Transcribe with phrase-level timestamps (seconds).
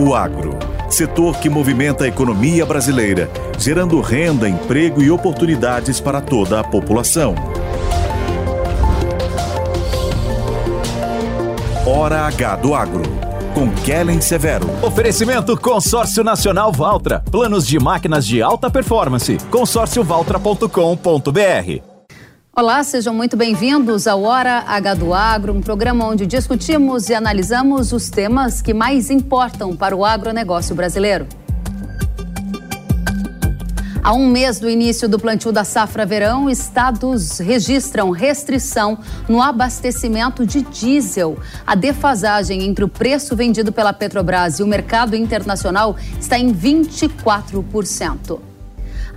[0.00, 0.56] O agro,
[0.88, 7.34] setor que movimenta a economia brasileira, gerando renda, emprego e oportunidades para toda a população.
[11.84, 13.02] Hora H do Agro,
[13.52, 14.70] com Kellen Severo.
[14.82, 17.24] Oferecimento Consórcio Nacional Valtra.
[17.28, 19.36] Planos de máquinas de alta performance.
[19.50, 21.97] consórciovaltra.com.br
[22.58, 27.92] Olá, sejam muito bem-vindos ao Hora H do Agro, um programa onde discutimos e analisamos
[27.92, 31.24] os temas que mais importam para o agronegócio brasileiro.
[34.02, 38.98] Há um mês do início do plantio da safra verão, estados registram restrição
[39.28, 41.38] no abastecimento de diesel.
[41.64, 48.47] A defasagem entre o preço vendido pela Petrobras e o mercado internacional está em 24%.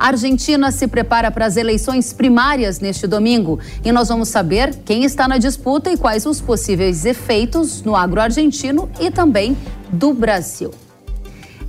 [0.02, 3.60] A Argentina se prepara para as eleições primárias neste domingo.
[3.86, 8.20] E nós vamos saber quem está na disputa e quais os possíveis efeitos no agro
[8.20, 9.56] argentino e também
[9.92, 10.72] do Brasil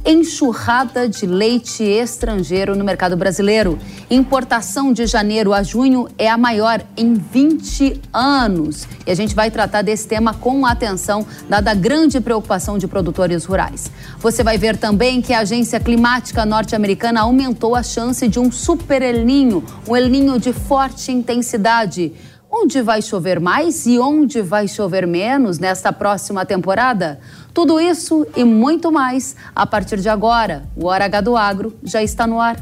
[0.04, 3.78] enxurrada de leite estrangeiro no mercado brasileiro.
[4.10, 8.86] Importação de janeiro a junho é a maior em 20 anos.
[9.06, 13.44] E a gente vai tratar desse tema com atenção, dada a grande preocupação de produtores
[13.44, 13.90] rurais.
[14.18, 19.02] Você vai ver também que a Agência Climática Norte-Americana aumentou a chance de um super
[19.02, 22.12] El Ninho, um El Ninho de forte intensidade.
[22.54, 27.18] Onde vai chover mais e onde vai chover menos nesta próxima temporada?
[27.54, 30.64] Tudo isso e muito mais a partir de agora.
[30.76, 32.56] O Hora H do Agro já está no ar.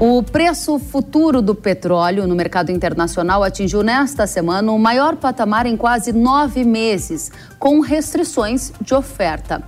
[0.00, 5.76] O preço futuro do petróleo no mercado internacional atingiu nesta semana o maior patamar em
[5.76, 9.62] quase nove meses, com restrições de oferta.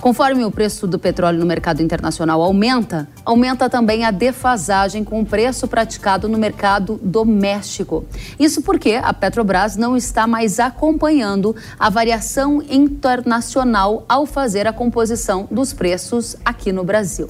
[0.00, 5.26] Conforme o preço do petróleo no mercado internacional aumenta, aumenta também a defasagem com o
[5.26, 8.04] preço praticado no mercado doméstico.
[8.38, 15.48] Isso porque a Petrobras não está mais acompanhando a variação internacional ao fazer a composição
[15.50, 17.28] dos preços aqui no Brasil.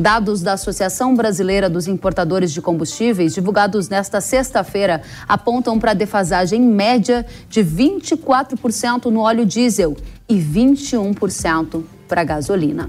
[0.00, 7.26] Dados da Associação Brasileira dos Importadores de Combustíveis, divulgados nesta sexta-feira, apontam para defasagem média
[7.50, 9.94] de 24% no óleo diesel
[10.26, 12.88] e 21% para a gasolina.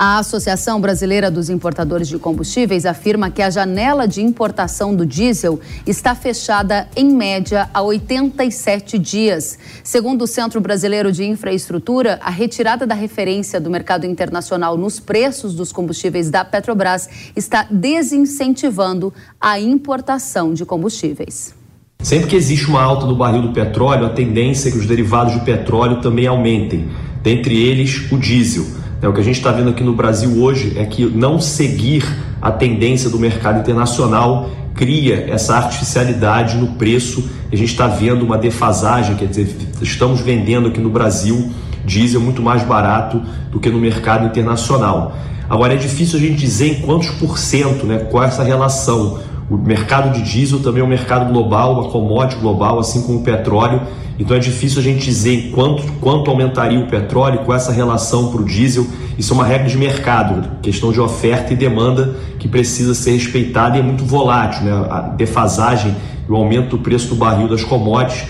[0.00, 5.58] A Associação Brasileira dos Importadores de Combustíveis afirma que a janela de importação do diesel
[5.84, 9.58] está fechada em média há 87 dias.
[9.82, 15.52] Segundo o Centro Brasileiro de Infraestrutura, a retirada da referência do mercado internacional nos preços
[15.52, 21.58] dos combustíveis da Petrobras está desincentivando a importação de combustíveis.
[22.00, 25.34] Sempre que existe uma alta no barril do petróleo, a tendência é que os derivados
[25.34, 26.88] de petróleo também aumentem,
[27.22, 28.64] dentre eles o diesel.
[29.00, 32.04] É, o que a gente está vendo aqui no Brasil hoje é que não seguir
[32.40, 37.28] a tendência do mercado internacional cria essa artificialidade no preço.
[37.52, 41.50] A gente está vendo uma defasagem, quer dizer, estamos vendendo aqui no Brasil
[41.84, 45.16] diesel muito mais barato do que no mercado internacional.
[45.48, 49.18] Agora é difícil a gente dizer em quantos por cento, né, qual é essa relação.
[49.48, 53.22] O mercado de diesel também é um mercado global, uma commodity global, assim como o
[53.22, 53.80] petróleo.
[54.18, 58.40] Então é difícil a gente dizer quanto, quanto aumentaria o petróleo com essa relação para
[58.40, 58.86] o diesel.
[59.16, 63.76] Isso é uma regra de mercado, questão de oferta e demanda que precisa ser respeitada
[63.76, 64.64] e é muito volátil.
[64.64, 64.72] Né?
[64.90, 65.94] A defasagem
[66.28, 68.26] e o aumento do preço do barril das commodities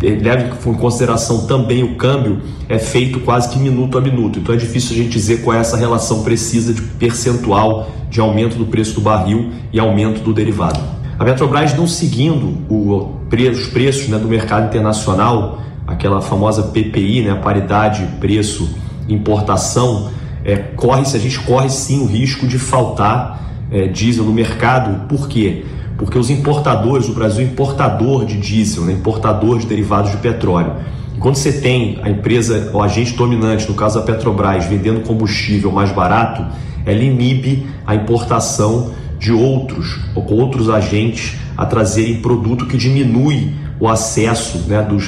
[0.00, 4.38] leve em consideração também o câmbio, é feito quase que minuto a minuto.
[4.38, 8.56] Então é difícil a gente dizer qual é essa relação precisa de percentual de aumento
[8.56, 10.95] do preço do barril e aumento do derivado.
[11.18, 13.16] A Petrobras não seguindo o,
[13.50, 18.68] os preços né, do mercado internacional, aquela famosa PPI, né, paridade preço
[19.08, 20.10] importação,
[20.44, 23.40] é, corre se a gente corre sim o risco de faltar
[23.70, 25.06] é, diesel no mercado.
[25.06, 25.64] Por quê?
[25.96, 30.72] porque os importadores, o Brasil é importador de diesel, né, importador de derivados de petróleo.
[31.18, 35.90] Quando você tem a empresa, o agente dominante, no caso a Petrobras, vendendo combustível mais
[35.90, 36.44] barato,
[36.84, 43.52] ela inibe a importação de outros ou com outros agentes a trazerem produto que diminui
[43.80, 45.06] o acesso né, dos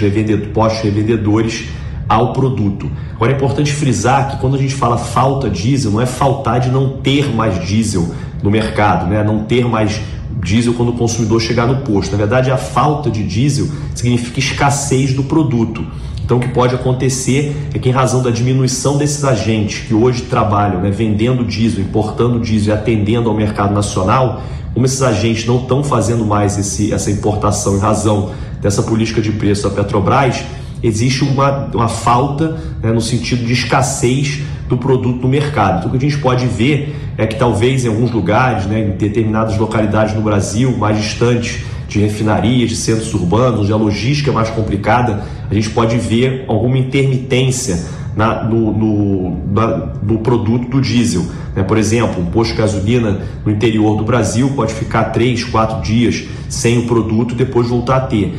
[0.53, 1.69] pós-revendedores
[2.09, 2.91] ao produto.
[3.15, 6.71] Agora é importante frisar que quando a gente fala falta diesel, não é faltar de
[6.71, 8.09] não ter mais diesel
[8.43, 9.23] no mercado, né?
[9.23, 10.01] não ter mais
[10.41, 12.13] diesel quando o consumidor chegar no posto.
[12.13, 15.85] Na verdade, a falta de diesel significa escassez do produto.
[16.29, 20.25] Então, o que pode acontecer é que, em razão da diminuição desses agentes que hoje
[20.25, 24.43] trabalham né, vendendo diesel, importando diesel e atendendo ao mercado nacional,
[24.75, 29.33] como esses agentes não estão fazendo mais esse, essa importação em razão dessa política de
[29.33, 30.45] preço da Petrobras,
[30.83, 35.79] existe uma, uma falta né, no sentido de escassez do produto no mercado.
[35.79, 38.91] Então, o que a gente pode ver é que talvez em alguns lugares, né, em
[38.99, 44.35] determinadas localidades no Brasil, mais distantes de refinarias, de centros urbanos, onde a logística é
[44.35, 47.79] mais complicada, a gente pode ver alguma intermitência
[48.17, 51.25] na, no, no, na, no, produto do diesel.
[51.55, 51.63] Né?
[51.63, 56.27] Por exemplo, um posto de gasolina no interior do Brasil pode ficar três, quatro dias
[56.49, 58.35] sem o produto e depois voltar a ter.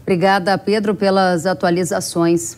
[0.00, 2.56] Obrigada, Pedro, pelas atualizações.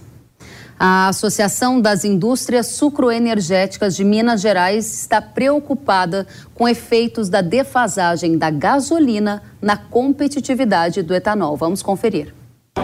[0.79, 6.25] A Associação das Indústrias Sucroenergéticas de Minas Gerais está preocupada
[6.55, 11.57] com efeitos da defasagem da gasolina na competitividade do etanol.
[11.57, 12.38] Vamos conferir.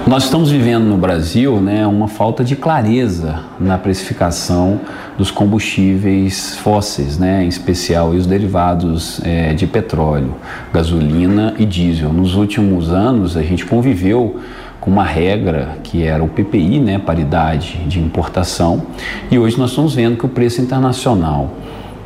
[0.07, 4.81] Nós estamos vivendo no Brasil né, uma falta de clareza na precificação
[5.17, 10.35] dos combustíveis fósseis, né, em especial os derivados é, de petróleo,
[10.73, 12.13] gasolina e diesel.
[12.13, 14.41] Nos últimos anos, a gente conviveu
[14.79, 18.83] com uma regra que era o PPI, né, paridade de importação,
[19.31, 21.55] e hoje nós estamos vendo que o preço internacional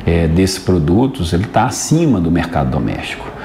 [0.05, 3.38] é, desses produtos ele está acima do mercado doméstico.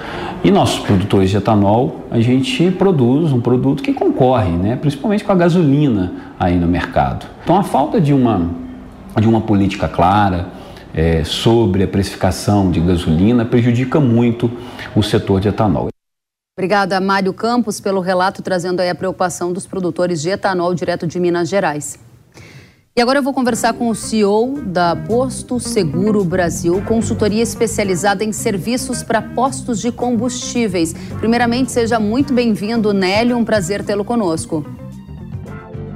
[0.45, 5.33] E nossos produtores de etanol, a gente produz um produto que concorre, né, principalmente com
[5.33, 7.25] a gasolina aí no mercado.
[7.43, 8.51] Então a falta de uma,
[9.19, 10.49] de uma política clara
[10.93, 14.51] é, sobre a precificação de gasolina prejudica muito
[14.95, 15.89] o setor de etanol.
[16.59, 21.19] Obrigada, Mário Campos, pelo relato trazendo aí a preocupação dos produtores de etanol direto de
[21.19, 21.99] Minas Gerais.
[22.97, 28.33] E agora eu vou conversar com o CEO da Posto Seguro Brasil, consultoria especializada em
[28.33, 30.93] serviços para postos de combustíveis.
[31.19, 34.65] Primeiramente, seja muito bem-vindo, Nélio, um prazer tê-lo conosco.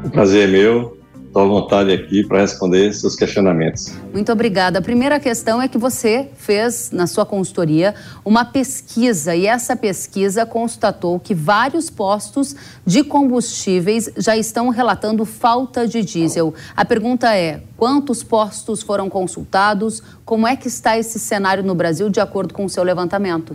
[0.04, 0.97] O prazer é meu.
[1.28, 3.94] Estou à vontade aqui para responder seus questionamentos.
[4.14, 4.78] Muito obrigada.
[4.78, 7.94] A primeira questão é que você fez, na sua consultoria,
[8.24, 15.86] uma pesquisa e essa pesquisa constatou que vários postos de combustíveis já estão relatando falta
[15.86, 16.54] de diesel.
[16.74, 20.02] A pergunta é: quantos postos foram consultados?
[20.24, 23.54] Como é que está esse cenário no Brasil de acordo com o seu levantamento?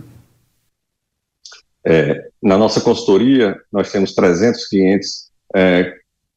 [1.84, 5.92] É, na nossa consultoria, nós temos 300 clientes é,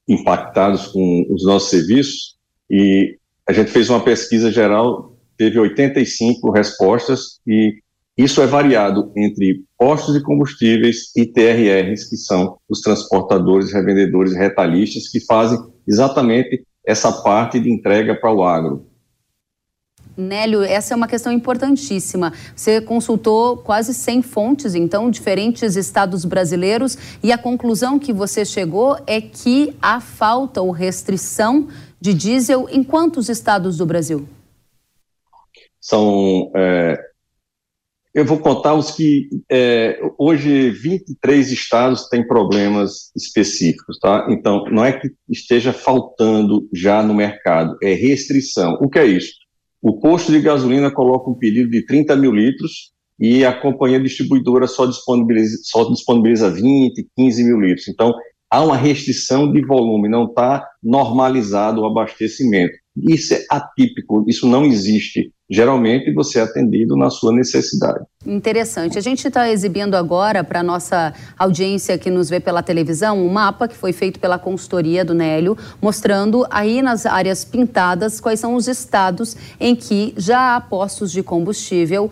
[0.08, 2.38] impactados com os nossos serviços
[2.70, 3.18] e
[3.48, 7.76] a gente fez uma pesquisa geral, teve 85 respostas e
[8.18, 14.38] isso é variado entre postos de combustíveis e TRRs, que são os transportadores, revendedores e
[14.38, 18.88] retalhistas, que fazem exatamente essa parte de entrega para o agro.
[20.18, 22.34] Nélio, essa é uma questão importantíssima.
[22.56, 28.98] Você consultou quase 100 fontes, então, diferentes estados brasileiros, e a conclusão que você chegou
[29.06, 31.68] é que há falta ou restrição
[32.02, 34.28] de diesel em quantos estados do Brasil?
[35.80, 36.52] São.
[36.56, 36.98] É,
[38.14, 39.30] eu vou contar os que.
[39.52, 44.26] É, hoje, 23 estados têm problemas específicos, tá?
[44.32, 48.80] Então, não é que esteja faltando já no mercado, é restrição.
[48.82, 49.47] O que é isso?
[49.82, 54.68] O posto de gasolina coloca um pedido de 30 mil litros e a companhia distribuidora
[54.68, 57.88] só disponibiliza, só disponibiliza 20, 15 mil litros.
[57.88, 58.14] Então,
[58.50, 62.74] há uma restrição de volume, não está normalizado o abastecimento.
[62.96, 65.32] Isso é atípico, isso não existe.
[65.50, 68.04] Geralmente você é atendido na sua necessidade.
[68.28, 68.98] Interessante.
[68.98, 73.30] A gente está exibindo agora para a nossa audiência que nos vê pela televisão um
[73.30, 78.56] mapa que foi feito pela consultoria do Nélio, mostrando aí nas áreas pintadas quais são
[78.56, 82.12] os estados em que já há postos de combustível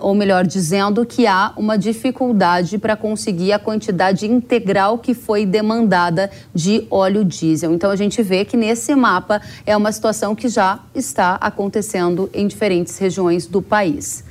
[0.00, 6.30] ou melhor dizendo, que há uma dificuldade para conseguir a quantidade integral que foi demandada
[6.54, 7.72] de óleo diesel.
[7.74, 12.46] Então a gente vê que nesse mapa é uma situação que já está acontecendo em
[12.46, 14.24] diferentes regiões do país.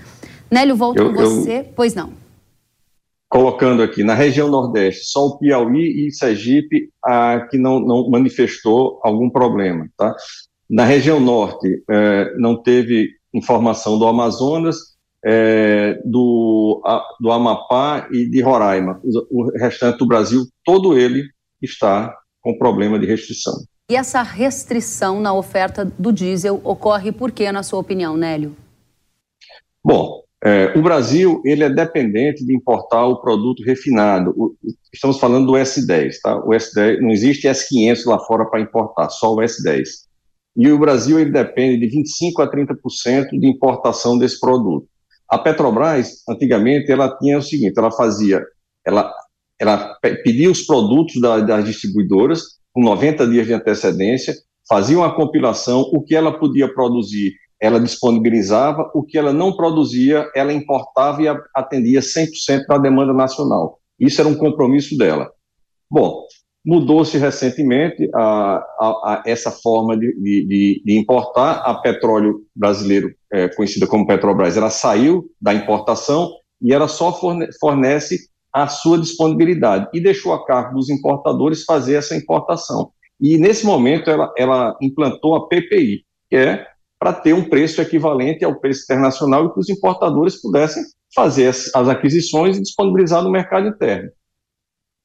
[0.54, 1.60] Nélio, volto eu, com você.
[1.60, 1.66] Eu...
[1.76, 2.24] Pois não
[3.34, 9.00] colocando aqui, na região Nordeste, só o Piauí e Sergipe ah, que não, não, manifestou
[9.04, 9.90] algum problema.
[9.98, 10.16] Tá?
[10.70, 14.78] Na região Norte, eh, não teve informação do Amazonas,
[15.26, 19.00] é, do, a, do Amapá e de Roraima.
[19.04, 21.24] O, o restante do Brasil, todo ele
[21.62, 23.54] está com problema de restrição.
[23.90, 28.56] E essa restrição na oferta do diesel ocorre por quê, na sua opinião, Nélio?
[29.84, 34.34] Bom, é, o Brasil ele é dependente de importar o produto refinado.
[34.36, 34.56] O,
[34.94, 36.38] estamos falando do S10, tá?
[36.38, 39.84] O S10 não existe S500 lá fora para importar, só o S10
[40.56, 44.88] e o Brasil ele depende de 25 a 30% de importação desse produto.
[45.30, 48.44] A Petrobras, antigamente, ela tinha o seguinte, ela fazia,
[48.86, 49.12] ela,
[49.60, 54.36] ela pedia os produtos da, das distribuidoras com 90 dias de antecedência,
[54.68, 60.30] fazia uma compilação, o que ela podia produzir, ela disponibilizava, o que ela não produzia,
[60.36, 63.80] ela importava e atendia 100% da demanda nacional.
[63.98, 65.32] Isso era um compromisso dela.
[65.90, 66.26] Bom,
[66.66, 71.56] Mudou-se recentemente a, a, a, essa forma de, de, de, importar.
[71.56, 77.20] A petróleo brasileiro, é, conhecida como Petrobras, ela saiu da importação e ela só
[77.60, 78.18] fornece
[78.54, 82.92] a sua disponibilidade e deixou a cargo dos importadores fazer essa importação.
[83.20, 86.66] E nesse momento ela, ela implantou a PPI, que é
[87.04, 90.82] para ter um preço equivalente ao preço internacional e que os importadores pudessem
[91.14, 94.10] fazer as, as aquisições e disponibilizar no mercado interno.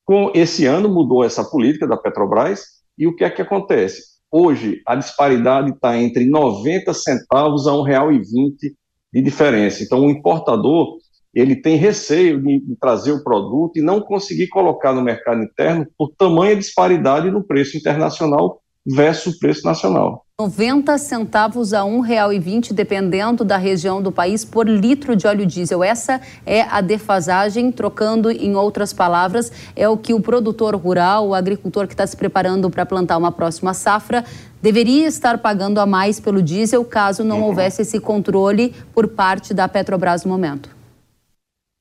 [0.05, 4.01] Com esse ano mudou essa política da Petrobras e o que é que acontece?
[4.31, 8.75] Hoje a disparidade está entre 90 centavos a R$ 1,20
[9.13, 9.83] de diferença.
[9.83, 10.99] Então o importador
[11.35, 15.85] ele tem receio de, de, trazer o produto e não conseguir colocar no mercado interno
[15.99, 20.28] por tamanha disparidade no preço internacional versus o preço nacional.
[20.41, 25.83] 90 centavos a R$ 1,20, dependendo da região do país, por litro de óleo diesel.
[25.83, 31.35] Essa é a defasagem, trocando em outras palavras, é o que o produtor rural, o
[31.35, 34.25] agricultor que está se preparando para plantar uma próxima safra,
[34.63, 39.67] deveria estar pagando a mais pelo diesel caso não houvesse esse controle por parte da
[39.67, 40.71] Petrobras no momento.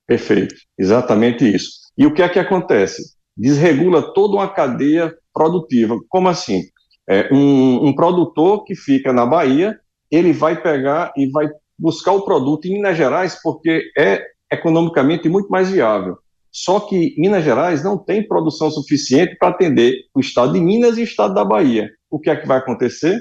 [0.07, 1.73] Perfeito, exatamente isso.
[1.95, 3.03] E o que é que acontece?
[3.37, 5.95] Desregula toda uma cadeia produtiva.
[6.09, 6.63] Como assim?
[7.09, 9.79] É, um, um produtor que fica na Bahia,
[10.11, 11.47] ele vai pegar e vai
[11.77, 16.17] buscar o produto em Minas Gerais porque é economicamente muito mais viável.
[16.51, 21.01] Só que Minas Gerais não tem produção suficiente para atender o estado de Minas e
[21.01, 21.89] o estado da Bahia.
[22.09, 23.19] O que é que vai acontecer?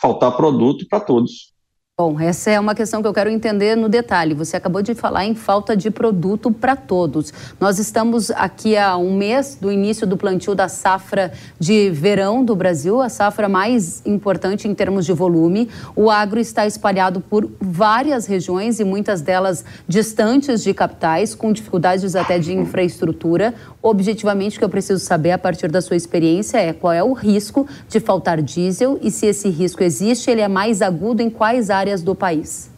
[0.00, 1.54] Faltar produto para todos.
[2.00, 4.32] Bom, essa é uma questão que eu quero entender no detalhe.
[4.32, 7.32] Você acabou de falar em falta de produto para todos.
[7.58, 12.54] Nós estamos aqui há um mês do início do plantio da safra de verão do
[12.54, 15.68] Brasil, a safra mais importante em termos de volume.
[15.96, 22.14] O agro está espalhado por várias regiões e muitas delas distantes de capitais, com dificuldades
[22.14, 23.52] até de infraestrutura.
[23.82, 27.12] Objetivamente, o que eu preciso saber a partir da sua experiência é qual é o
[27.12, 31.70] risco de faltar diesel e se esse risco existe, ele é mais agudo em quais
[31.70, 32.70] áreas áreas do país?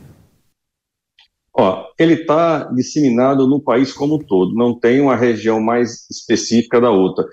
[1.53, 6.81] Ó, ele está disseminado no país como um todo, não tem uma região mais específica
[6.81, 7.25] da outra.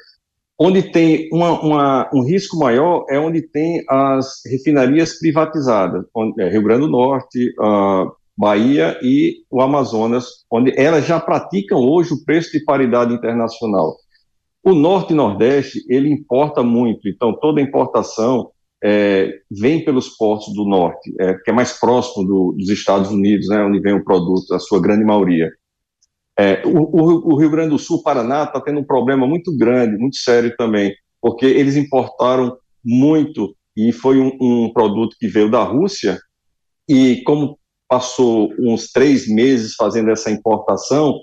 [0.60, 6.50] Onde tem uma, uma, um risco maior é onde tem as refinarias privatizadas, onde, é
[6.50, 12.26] Rio Grande do Norte, uh, Bahia e o Amazonas, onde elas já praticam hoje o
[12.26, 13.96] preço de paridade internacional.
[14.64, 18.50] O Norte e Nordeste, ele importa muito, então toda importação
[18.84, 23.48] é, vem pelos portos do norte, é, que é mais próximo do, dos Estados Unidos,
[23.48, 25.52] né, onde vem o produto, a sua grande maioria.
[26.40, 30.18] É, o, o, Rio Grande do Sul, Paraná, está tendo um problema muito grande, muito
[30.18, 32.56] sério também, porque eles importaram
[32.86, 36.20] muito e foi um, um produto que veio da Rússia
[36.88, 37.58] e como
[37.88, 41.16] passou uns três meses fazendo essa importação,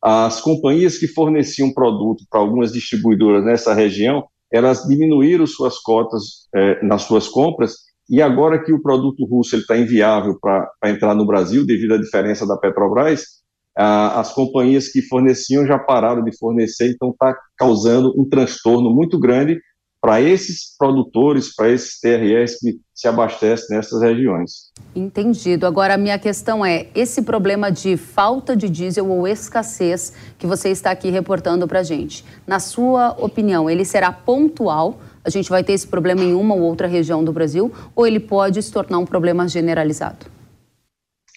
[0.00, 6.84] as companhias que forneciam produto para algumas distribuidoras nessa região elas diminuíram suas cotas é,
[6.84, 7.76] nas suas compras
[8.08, 12.44] e agora que o produto russo está inviável para entrar no Brasil devido à diferença
[12.44, 13.22] da Petrobras,
[13.76, 19.60] as companhias que forneciam já pararam de fornecer, então está causando um transtorno muito grande
[20.00, 24.70] para esses produtores, para esses TRS que se abastecem nessas regiões.
[24.96, 25.66] Entendido.
[25.66, 30.70] Agora, a minha questão é: esse problema de falta de diesel ou escassez que você
[30.70, 34.98] está aqui reportando para a gente, na sua opinião, ele será pontual?
[35.22, 37.70] A gente vai ter esse problema em uma ou outra região do Brasil?
[37.94, 40.24] Ou ele pode se tornar um problema generalizado?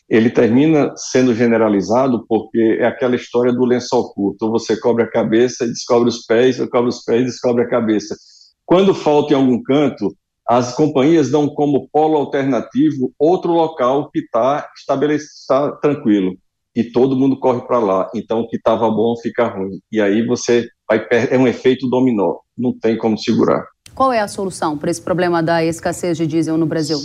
[0.09, 4.49] Ele termina sendo generalizado porque é aquela história do lençol curto.
[4.51, 7.69] Você cobre a cabeça e descobre os pés, ou cobre os pés e descobre a
[7.69, 8.15] cabeça
[8.73, 10.17] quando falta em algum canto,
[10.49, 16.35] as companhias dão como polo alternativo outro local que está estabelecido, está tranquilo,
[16.75, 18.09] e todo mundo corre para lá.
[18.15, 19.79] Então, o que estava bom fica ruim.
[19.91, 23.63] E aí você vai é um efeito dominó, não tem como segurar.
[23.93, 26.97] Qual é a solução para esse problema da escassez de diesel no Brasil?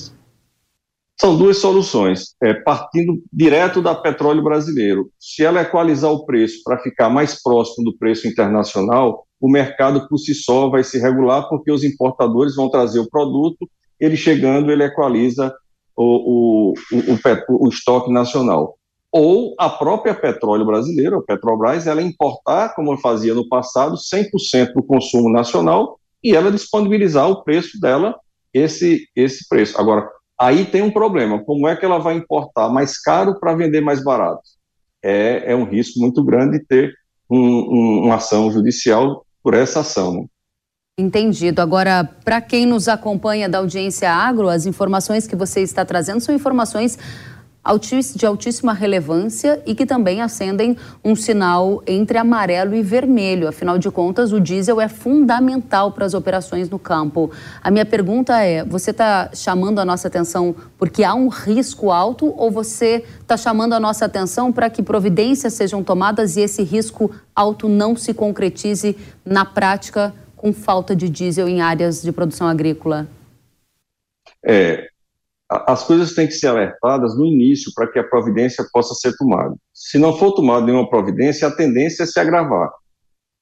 [1.21, 5.11] São duas soluções, é, partindo direto da petróleo brasileiro.
[5.19, 10.19] Se ela equalizar o preço para ficar mais próximo do preço internacional, o mercado por
[10.19, 13.69] si só vai se regular, porque os importadores vão trazer o produto,
[14.01, 15.55] ele chegando, ele equaliza
[15.97, 18.79] o, o, o, o estoque nacional.
[19.11, 24.83] Ou a própria petróleo brasileira, a Petrobras, ela importar, como fazia no passado, 100% do
[24.83, 28.15] consumo nacional e ela disponibilizar o preço dela,
[28.53, 29.81] esse, esse preço.
[29.81, 33.81] Agora, aí tem um problema, como é que ela vai importar mais caro para vender
[33.81, 34.43] mais barato?
[35.03, 36.93] É, é um risco muito grande ter
[37.31, 40.29] um, um, uma ação judicial por essa ação.
[40.99, 41.63] Entendido.
[41.63, 46.35] Agora, para quem nos acompanha da audiência agro, as informações que você está trazendo são
[46.35, 46.99] informações
[48.15, 53.49] de altíssima relevância e que também acendem um sinal entre amarelo e vermelho.
[53.49, 57.31] Afinal de contas, o diesel é fundamental para as operações no campo.
[57.63, 62.33] A minha pergunta é: você está chamando a nossa atenção porque há um risco alto
[62.37, 67.11] ou você está chamando a nossa atenção para que providências sejam tomadas e esse risco
[67.35, 73.07] alto não se concretize na prática com falta de diesel em áreas de produção agrícola?
[74.45, 74.89] É,
[75.51, 79.55] as coisas têm que ser alertadas no início para que a providência possa ser tomada.
[79.73, 82.71] Se não for tomada nenhuma providência, a tendência é se agravar.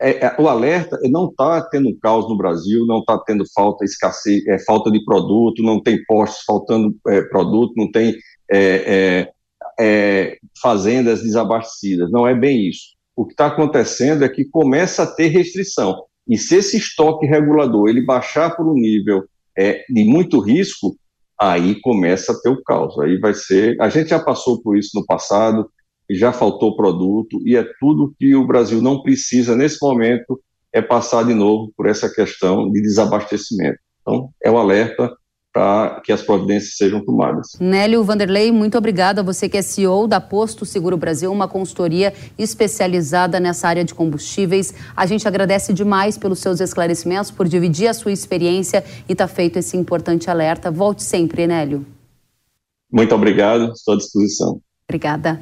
[0.00, 4.46] É, é, o alerta não está tendo caos no Brasil, não está tendo falta, escassez,
[4.46, 8.14] é, falta de produto, não tem postos faltando é, produto, não tem
[8.52, 9.32] é,
[9.80, 12.10] é, fazendas desabastecidas.
[12.12, 12.94] Não é bem isso.
[13.16, 16.04] O que está acontecendo é que começa a ter restrição.
[16.28, 19.24] E se esse estoque regulador ele baixar por um nível
[19.88, 20.98] de muito risco,
[21.40, 22.98] aí começa a ter o caos.
[22.98, 23.80] Aí vai ser.
[23.80, 25.70] A gente já passou por isso no passado,
[26.10, 30.40] já faltou produto, e é tudo que o Brasil não precisa nesse momento
[30.72, 33.78] é passar de novo por essa questão de desabastecimento.
[34.02, 35.10] Então, é o alerta
[35.56, 37.56] para que as providências sejam tomadas.
[37.58, 39.22] Nélio Vanderlei, muito obrigada.
[39.22, 44.74] Você que é CEO da Posto Seguro Brasil, uma consultoria especializada nessa área de combustíveis.
[44.94, 49.34] A gente agradece demais pelos seus esclarecimentos, por dividir a sua experiência e estar tá
[49.34, 50.70] feito esse importante alerta.
[50.70, 51.86] Volte sempre, Nélio.
[52.92, 54.60] Muito obrigado, estou à disposição.
[54.86, 55.40] Obrigada.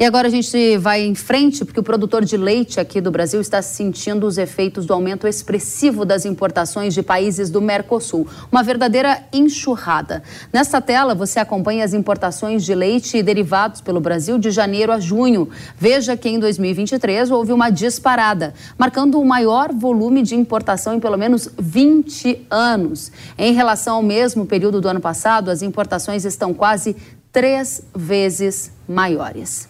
[0.00, 3.38] E agora a gente vai em frente, porque o produtor de leite aqui do Brasil
[3.38, 8.26] está sentindo os efeitos do aumento expressivo das importações de países do Mercosul.
[8.50, 10.22] Uma verdadeira enxurrada.
[10.50, 14.98] Nesta tela, você acompanha as importações de leite e derivados pelo Brasil de janeiro a
[14.98, 15.50] junho.
[15.76, 21.18] Veja que em 2023 houve uma disparada, marcando o maior volume de importação em pelo
[21.18, 23.12] menos 20 anos.
[23.36, 26.96] Em relação ao mesmo período do ano passado, as importações estão quase
[27.30, 29.69] três vezes maiores.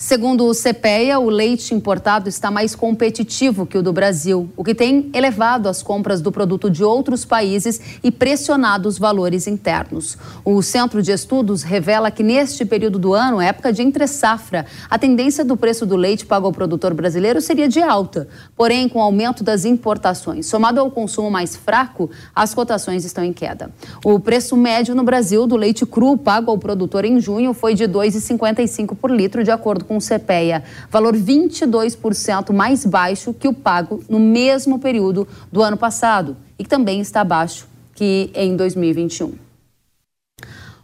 [0.00, 4.72] Segundo o CPEA, o leite importado está mais competitivo que o do Brasil, o que
[4.72, 10.16] tem elevado as compras do produto de outros países e pressionado os valores internos.
[10.44, 15.44] O Centro de Estudos revela que neste período do ano, época de entre-safra, a tendência
[15.44, 18.28] do preço do leite pago ao produtor brasileiro seria de alta.
[18.56, 23.32] Porém, com o aumento das importações, somado ao consumo mais fraco, as cotações estão em
[23.32, 23.72] queda.
[24.04, 27.82] O preço médio no Brasil do leite cru pago ao produtor em junho foi de
[27.82, 33.54] R$ 2,55 por litro, de acordo com o CPEA, valor 22% mais baixo que o
[33.54, 39.47] pago no mesmo período do ano passado e que também está abaixo que em 2021.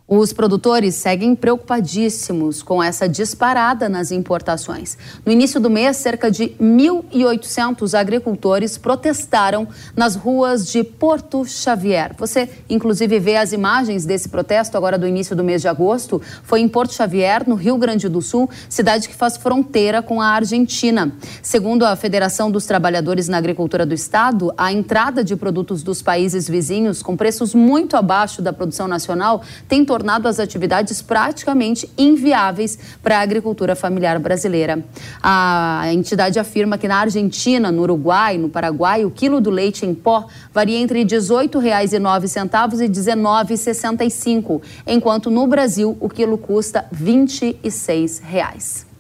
[0.06, 4.98] Os produtores seguem preocupadíssimos com essa disparada nas importações.
[5.24, 12.14] No início do mês, cerca de 1.800 agricultores protestaram nas ruas de Porto Xavier.
[12.18, 16.20] Você, inclusive, vê as imagens desse protesto agora do início do mês de agosto.
[16.42, 20.26] Foi em Porto Xavier, no Rio Grande do Sul, cidade que faz fronteira com a
[20.26, 21.16] Argentina.
[21.42, 26.46] Segundo a Federação dos Trabalhadores na Agricultura do Estado, a entrada de produtos dos países
[26.46, 33.18] vizinhos com preços muito abaixo da produção nacional tem tornado as atividades praticamente inviáveis para
[33.18, 34.84] a agricultura familiar brasileira.
[35.22, 39.94] A entidade afirma que na Argentina, no Uruguai, no Paraguai, o quilo do leite em
[39.94, 48.18] pó varia entre R$ 18,09 e R$ 19,65, enquanto no Brasil o quilo custa 26
[48.18, 48.93] reais.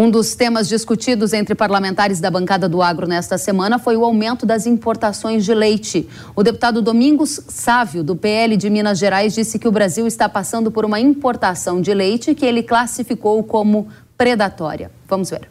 [0.00, 4.46] Um dos temas discutidos entre parlamentares da bancada do agro nesta semana foi o aumento
[4.46, 6.06] das importações de leite.
[6.36, 10.70] O deputado Domingos Sávio, do PL de Minas Gerais, disse que o Brasil está passando
[10.70, 14.88] por uma importação de leite que ele classificou como predatória.
[15.08, 15.50] Vamos ver.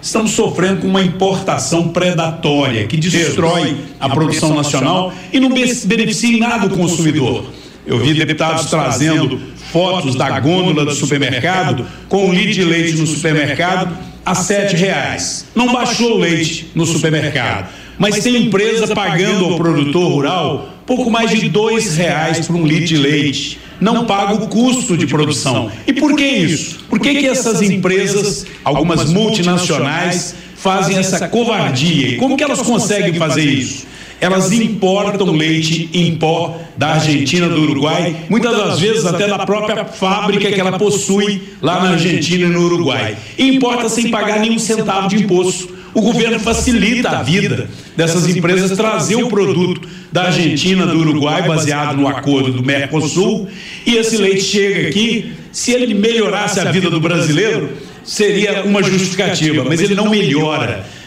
[0.00, 6.40] Estamos sofrendo com uma importação predatória que destrói a produção nacional e não beneficia em
[6.40, 7.44] nada o consumidor.
[7.86, 9.40] Eu vi deputados trazendo
[9.72, 15.46] fotos da gôndola do supermercado com um litro de leite no supermercado a sete reais.
[15.54, 17.68] Não baixou o leite no supermercado,
[17.98, 22.86] mas tem empresa pagando ao produtor rural pouco mais de dois reais por um litro
[22.86, 23.58] de leite.
[23.80, 25.70] Não paga o custo de produção.
[25.86, 26.78] E por que isso?
[26.88, 32.10] Por que, que essas empresas, algumas multinacionais, fazem essa covardia?
[32.10, 33.86] E como que elas conseguem fazer isso?
[34.22, 39.84] Elas importam leite em pó da Argentina, do Uruguai, muitas das vezes até da própria
[39.84, 43.16] fábrica que ela possui lá na Argentina e no Uruguai.
[43.36, 45.74] E importa sem pagar nenhum centavo de imposto.
[45.92, 51.96] O governo facilita a vida dessas empresas trazer o produto da Argentina, do Uruguai, baseado
[51.96, 53.48] no acordo do Mercosul,
[53.84, 55.32] e esse leite chega aqui.
[55.50, 57.70] Se ele melhorasse a vida do brasileiro,
[58.04, 61.01] seria uma justificativa, mas ele não melhora.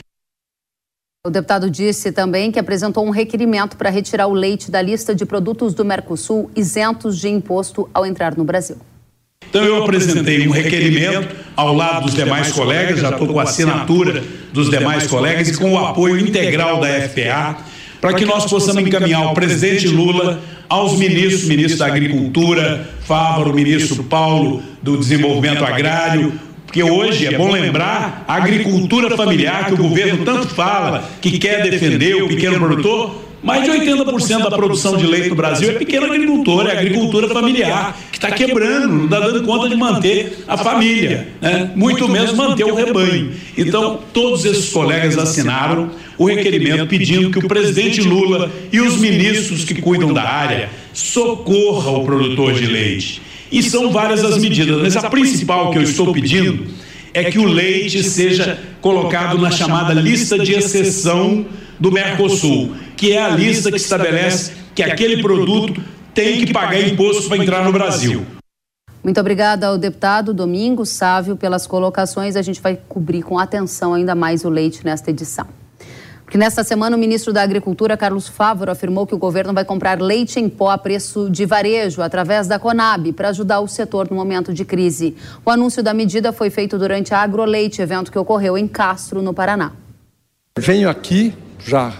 [1.25, 5.25] O deputado disse também que apresentou um requerimento para retirar o leite da lista de
[5.25, 8.77] produtos do Mercosul isentos de imposto ao entrar no Brasil.
[9.49, 14.23] Então eu apresentei um requerimento ao lado dos demais colegas, já estou com a assinatura
[14.53, 17.57] dos demais colegas e com o apoio integral da FPA,
[17.99, 24.03] para que nós possamos encaminhar o presidente Lula aos ministros, ministro da Agricultura, Fávaro, ministro
[24.03, 26.39] Paulo do Desenvolvimento Agrário,
[26.75, 31.63] porque hoje é bom lembrar a agricultura familiar que o governo tanto fala, que quer
[31.69, 33.23] defender o pequeno produtor.
[33.41, 37.97] Mais de 80% da produção de leite no Brasil é pequeno agricultor, é agricultura familiar,
[38.11, 41.71] que está quebrando, não está dando conta de manter a família, né?
[41.75, 43.31] muito menos manter o rebanho.
[43.55, 49.63] Então, todos esses colegas assinaram o requerimento pedindo que o presidente Lula e os ministros
[49.63, 53.21] que cuidam da área socorram o produtor de leite
[53.57, 56.67] e são várias as medidas, mas a principal que eu estou pedindo
[57.13, 61.45] é que o leite seja colocado na chamada lista de exceção
[61.79, 65.81] do Mercosul, que é a lista que estabelece que aquele produto
[66.13, 68.25] tem que pagar imposto para entrar no Brasil.
[69.01, 72.35] Muito obrigada ao deputado Domingos Sávio pelas colocações.
[72.35, 75.47] A gente vai cobrir com atenção ainda mais o leite nesta edição.
[76.25, 80.01] Porque nesta semana o ministro da Agricultura, Carlos Fávoro, afirmou que o governo vai comprar
[80.01, 84.15] leite em pó a preço de varejo através da Conab para ajudar o setor no
[84.15, 85.15] momento de crise.
[85.45, 89.35] O anúncio da medida foi feito durante a Agroleite, evento que ocorreu em Castro, no
[89.35, 89.73] Paraná.
[90.57, 91.93] Venho aqui já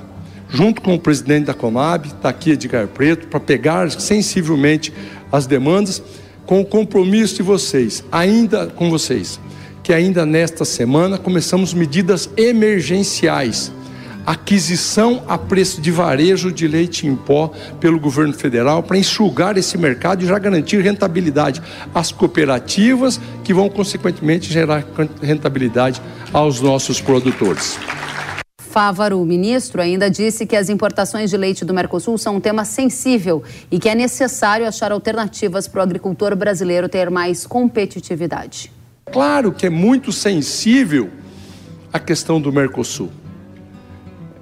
[0.49, 4.91] junto com o presidente da Conab, está aqui Edgar Preto, para pegar sensivelmente
[5.31, 6.01] as demandas,
[6.45, 9.39] com o compromisso de vocês, ainda com vocês,
[9.83, 13.71] que ainda nesta semana começamos medidas emergenciais
[14.25, 19.77] aquisição a preço de varejo de leite em pó pelo governo federal para enxugar esse
[19.77, 21.61] mercado e já garantir rentabilidade
[21.93, 24.83] às cooperativas, que vão consequentemente gerar
[25.21, 26.01] rentabilidade
[26.33, 27.77] aos nossos produtores.
[28.57, 32.65] Fávaro, o ministro, ainda disse que as importações de leite do Mercosul são um tema
[32.65, 38.69] sensível e que é necessário achar alternativas para o agricultor brasileiro ter mais competitividade.
[39.13, 41.09] Claro que é muito sensível
[41.93, 43.09] a questão do Mercosul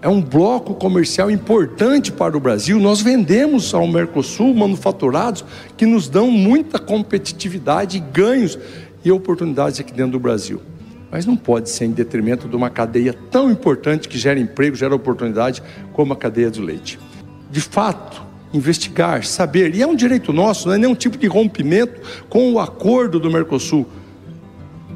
[0.04, 2.78] é um bloco comercial importante para o Brasil.
[2.78, 5.46] Nós vendemos ao Mercosul manufaturados
[5.78, 8.60] que nos dão muita competitividade, ganhos
[9.04, 10.62] e oportunidades aqui dentro do Brasil.
[11.10, 14.94] Mas não pode ser em detrimento de uma cadeia tão importante que gera emprego, gera
[14.94, 15.64] oportunidade,
[15.94, 17.00] como a cadeia do leite.
[17.50, 18.22] De fato,
[18.54, 22.60] investigar, saber, e é um direito nosso, não é nenhum tipo de rompimento com o
[22.60, 23.88] acordo do Mercosul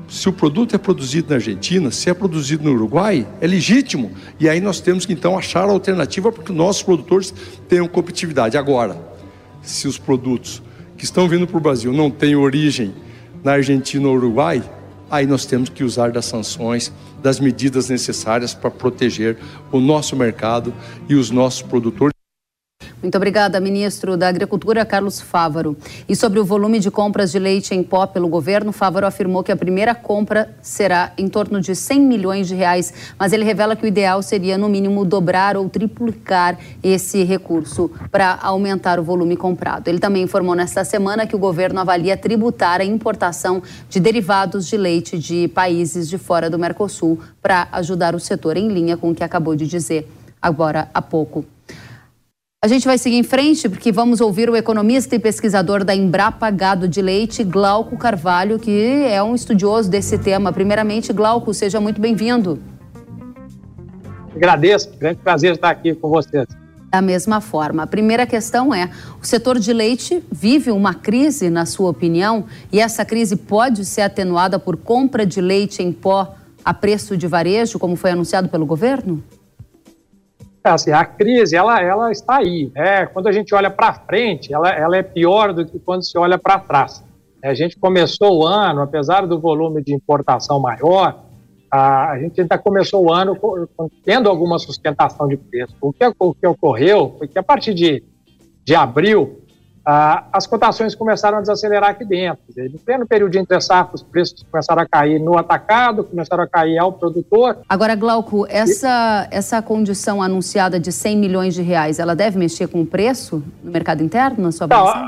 [0.08, 4.12] se o produto é produzido na Argentina, se é produzido no Uruguai, é legítimo.
[4.40, 7.34] E aí nós temos que então achar a alternativa para que nossos produtores
[7.68, 8.58] tenham competitividade.
[8.58, 8.98] Agora,
[9.62, 10.62] se os produtos
[10.98, 12.94] que estão vindo para o Brasil não têm origem
[13.44, 14.64] na Argentina ou Uruguai,
[15.12, 16.92] aí nós temos que usar das sanções,
[17.22, 19.38] das medidas necessárias para proteger
[19.72, 20.74] o nosso mercado
[21.10, 22.17] e os nossos produtores.
[23.00, 25.78] Muito obrigada, ministro da Agricultura, Carlos Fávaro.
[26.10, 29.52] E sobre o volume de compras de leite em pó pelo governo, Fávaro afirmou que
[29.52, 33.86] a primeira compra será em torno de 100 milhões de reais, mas ele revela que
[33.86, 39.88] o ideal seria, no mínimo, dobrar ou triplicar esse recurso para aumentar o volume comprado.
[39.90, 44.76] Ele também informou nesta semana que o governo avalia tributar a importação de derivados de
[44.76, 49.16] leite de países de fora do Mercosul para ajudar o setor em linha com o
[49.16, 50.10] que acabou de dizer
[50.42, 51.46] agora há pouco.
[52.60, 56.50] A gente vai seguir em frente porque vamos ouvir o economista e pesquisador da Embrapa
[56.50, 60.52] Gado de Leite, Glauco Carvalho, que é um estudioso desse tema.
[60.52, 62.60] Primeiramente, Glauco, seja muito bem-vindo.
[64.36, 66.48] Agradeço, grande prazer estar aqui com vocês.
[66.90, 68.90] Da mesma forma, a primeira questão é:
[69.22, 74.02] o setor de leite vive uma crise, na sua opinião, e essa crise pode ser
[74.02, 76.34] atenuada por compra de leite em pó
[76.66, 79.24] a preço de varejo, como foi anunciado pelo governo?
[80.74, 82.72] Assim, a crise ela, ela está aí.
[82.76, 83.06] Né?
[83.08, 86.38] Quando a gente olha para frente, ela, ela é pior do que quando se olha
[86.38, 87.04] para trás.
[87.44, 91.24] A gente começou o ano, apesar do volume de importação maior,
[91.72, 93.38] a, a gente ainda começou o ano
[94.04, 95.76] tendo alguma sustentação de preço.
[95.80, 98.04] O que, o que ocorreu foi que a partir de,
[98.66, 99.42] de abril,
[99.90, 102.44] ah, as cotações começaram a desacelerar aqui dentro.
[102.74, 106.48] No pleno período de entre safra, os preços começaram a cair no atacado, começaram a
[106.48, 107.60] cair ao produtor.
[107.70, 112.82] Agora, Glauco, essa, essa condição anunciada de 100 milhões de reais, ela deve mexer com
[112.82, 115.08] o preço no mercado interno, na sua avaliação?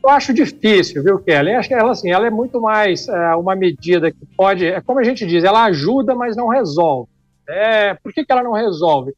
[0.00, 1.54] Eu acho difícil, viu, Kelly?
[1.56, 5.00] Acho que ela, assim, ela é muito mais é, uma medida que pode, é como
[5.00, 7.10] a gente diz, ela ajuda, mas não resolve.
[7.48, 9.12] É, por que, que ela não resolve?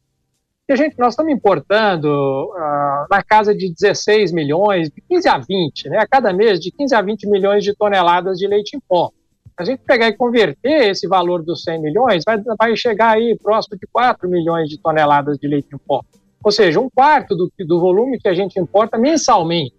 [0.69, 5.89] E gente, nós estamos importando uh, na casa de 16 milhões, de 15 a 20,
[5.89, 9.09] né, a cada mês, de 15 a 20 milhões de toneladas de leite em pó.
[9.57, 13.79] a gente pegar e converter esse valor dos 100 milhões, vai, vai chegar aí próximo
[13.79, 16.03] de 4 milhões de toneladas de leite em pó.
[16.43, 19.73] Ou seja, um quarto do, do volume que a gente importa mensalmente.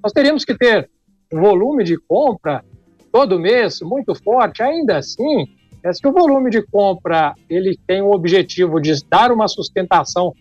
[0.00, 0.88] Nós teríamos que ter
[1.32, 2.64] um volume de compra
[3.10, 5.44] todo mês muito forte, ainda assim,
[5.82, 10.32] é, se o volume de compra ele tem o objetivo de dar uma sustentação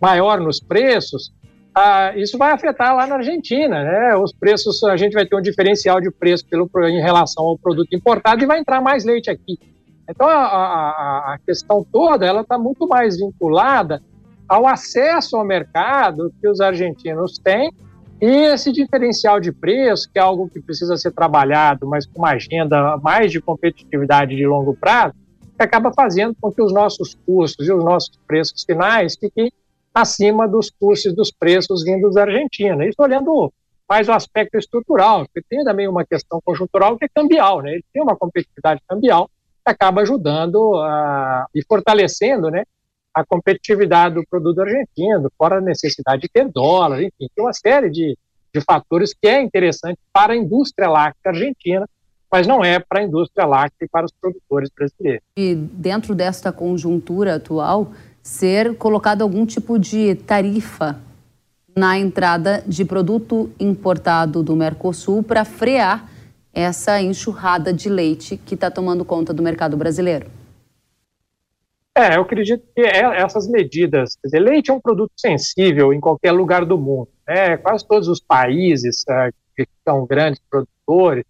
[0.00, 1.32] maior nos preços,
[1.74, 4.16] ah, isso vai afetar lá na Argentina, né?
[4.16, 7.94] Os preços, a gente vai ter um diferencial de preço pelo, em relação ao produto
[7.94, 9.58] importado e vai entrar mais leite aqui.
[10.08, 14.02] Então a, a, a questão toda ela está muito mais vinculada
[14.46, 17.72] ao acesso ao mercado que os argentinos têm
[18.24, 22.96] esse diferencial de preço, que é algo que precisa ser trabalhado, mas com uma agenda
[22.98, 25.14] mais de competitividade de longo prazo,
[25.58, 29.50] acaba fazendo com que os nossos custos e os nossos preços finais fiquem
[29.94, 32.84] acima dos custos dos preços vindos da Argentina.
[32.86, 33.52] Isso olhando
[33.88, 37.74] mais o aspecto estrutural, porque tem também uma questão conjuntural que é cambial, né?
[37.74, 39.28] Ele tem uma competitividade cambial
[39.64, 40.74] que acaba ajudando
[41.54, 42.64] e fortalecendo, né,
[43.14, 47.90] a competitividade do produto argentino, fora a necessidade de ter dólar, enfim, tem uma série
[47.90, 48.16] de,
[48.54, 51.86] de fatores que é interessante para a indústria láctea argentina,
[52.30, 55.22] mas não é para a indústria láctea e para os produtores brasileiros.
[55.36, 60.98] E dentro desta conjuntura atual, ser colocado algum tipo de tarifa
[61.76, 66.08] na entrada de produto importado do Mercosul para frear
[66.52, 70.26] essa enxurrada de leite que está tomando conta do mercado brasileiro?
[71.94, 76.00] É, eu acredito que é, essas medidas, quer dizer, leite é um produto sensível em
[76.00, 77.08] qualquer lugar do mundo.
[77.28, 77.58] Né?
[77.58, 81.24] Quase todos os países é, que são grandes produtores,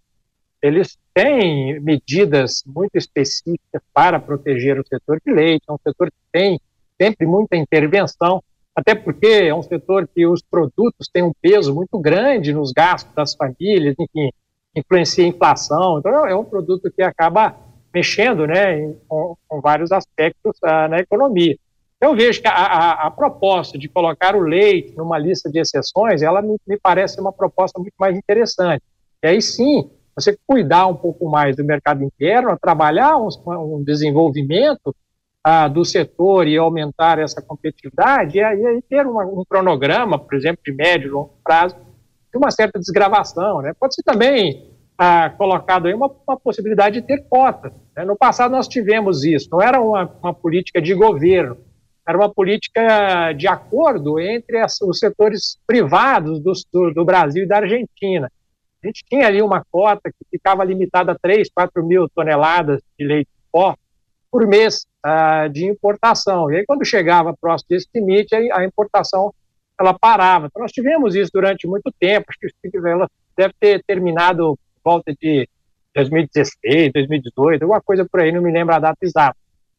[0.63, 5.65] eles têm medidas muito específicas para proteger o setor de leite.
[5.69, 6.61] É um setor que tem
[7.01, 8.41] sempre muita intervenção,
[8.77, 13.13] até porque é um setor que os produtos têm um peso muito grande nos gastos
[13.13, 14.31] das famílias, enfim,
[14.77, 15.99] influencia a inflação.
[15.99, 17.57] Então, é um produto que acaba
[17.93, 21.57] mexendo né, em, com, com, vários aspectos uh, na economia.
[22.01, 26.21] Eu vejo que a, a, a, proposta de colocar o leite numa lista de exceções,
[26.23, 28.83] ela me, me parece uma proposta muito mais interessante.
[29.23, 34.95] E aí sim, você cuidar um pouco mais do mercado interno, trabalhar um, um desenvolvimento
[35.45, 40.63] ah, do setor e aumentar essa competitividade, e aí ter uma, um cronograma, por exemplo,
[40.65, 43.63] de médio e longo prazo, de uma certa desgravação.
[43.63, 43.73] Né?
[43.79, 47.73] Pode ser também ah, colocado aí uma, uma, possibilidade de ter cotas.
[47.97, 48.05] Né?
[48.05, 51.57] No passado nós tivemos isso, não era uma, uma política de governo,
[52.07, 57.49] era uma política de acordo entre as, os setores privados do, do, do, Brasil e
[57.49, 58.31] da Argentina.
[58.83, 63.07] A gente tinha ali uma cota que ficava limitada a 3, 4 mil toneladas de
[63.07, 63.77] leite de pó
[64.31, 66.51] por mês ah, de importação.
[66.51, 69.33] E aí, quando chegava próximo desse limite, a, importação
[69.79, 70.47] ela parava.
[70.47, 75.49] Então, nós tivemos isso durante muito tempo, acho que ela deve ter terminado volta de
[75.95, 79.37] 2016, 2018, alguma coisa por aí, não me lembro a data exata.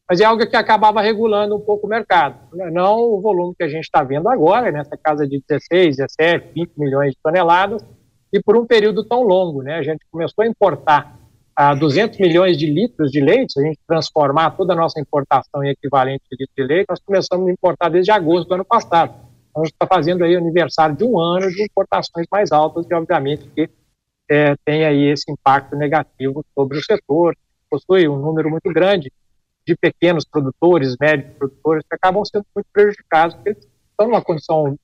[0.08, 2.70] Mas é algo que acabava regulando um pouco o mercado, né?
[2.70, 6.72] não o volume que a gente está vendo agora, nessa casa de 16, 17, 20
[6.76, 7.84] milhões de toneladas,
[8.32, 9.62] e por um período tão longo.
[9.62, 9.76] Né?
[9.76, 11.18] A gente começou a importar
[11.56, 15.62] a 200 milhões de litros de leite, se a gente transformar toda a nossa importação
[15.62, 19.14] em equivalente de litro de leite, nós começamos a importar desde agosto do ano passado.
[19.50, 22.94] Então, a gente está fazendo aí aniversário de um ano de importações mais altas e,
[22.94, 23.70] obviamente, que
[24.34, 27.36] é, tem aí esse impacto negativo sobre o setor,
[27.70, 29.12] possui um número muito grande
[29.64, 34.76] de pequenos produtores, médios produtores, que acabam sendo muito prejudicados, porque eles estão numa condição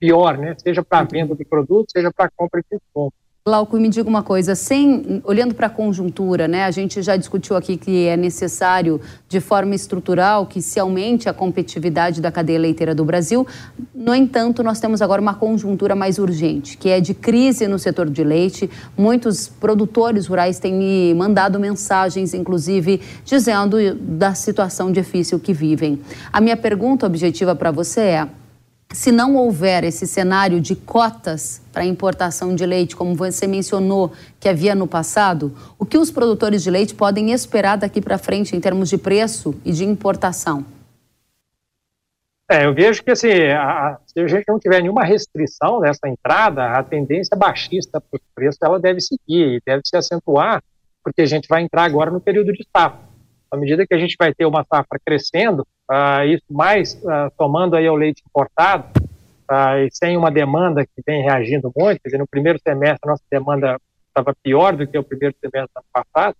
[0.00, 0.54] pior, né?
[0.58, 3.16] seja para a venda do produto, seja para a compra de compra.
[3.48, 7.56] Glauco, me diga uma coisa, sem, olhando para a conjuntura, né, a gente já discutiu
[7.56, 12.94] aqui que é necessário, de forma estrutural, que se aumente a competitividade da cadeia leiteira
[12.94, 13.46] do Brasil.
[13.94, 18.10] No entanto, nós temos agora uma conjuntura mais urgente, que é de crise no setor
[18.10, 18.68] de leite.
[18.94, 25.98] Muitos produtores rurais têm me mandado mensagens, inclusive, dizendo da situação difícil que vivem.
[26.30, 28.28] A minha pergunta objetiva para você é
[28.92, 34.48] se não houver esse cenário de cotas para importação de leite, como você mencionou que
[34.48, 38.60] havia no passado, o que os produtores de leite podem esperar daqui para frente em
[38.60, 40.64] termos de preço e de importação?
[42.50, 46.72] É, eu vejo que assim, a, se a gente não tiver nenhuma restrição nessa entrada,
[46.72, 50.62] a tendência baixista para os preços ela deve seguir e deve se acentuar,
[51.04, 53.06] porque a gente vai entrar agora no período de safra.
[53.50, 57.76] À medida que a gente vai ter uma safra crescendo, uh, isso mais uh, tomando
[57.76, 58.88] aí o leite importado,
[59.50, 63.10] uh, e sem uma demanda que vem reagindo muito, quer dizer, no primeiro semestre a
[63.10, 66.36] nossa demanda estava pior do que o primeiro semestre do ano passado,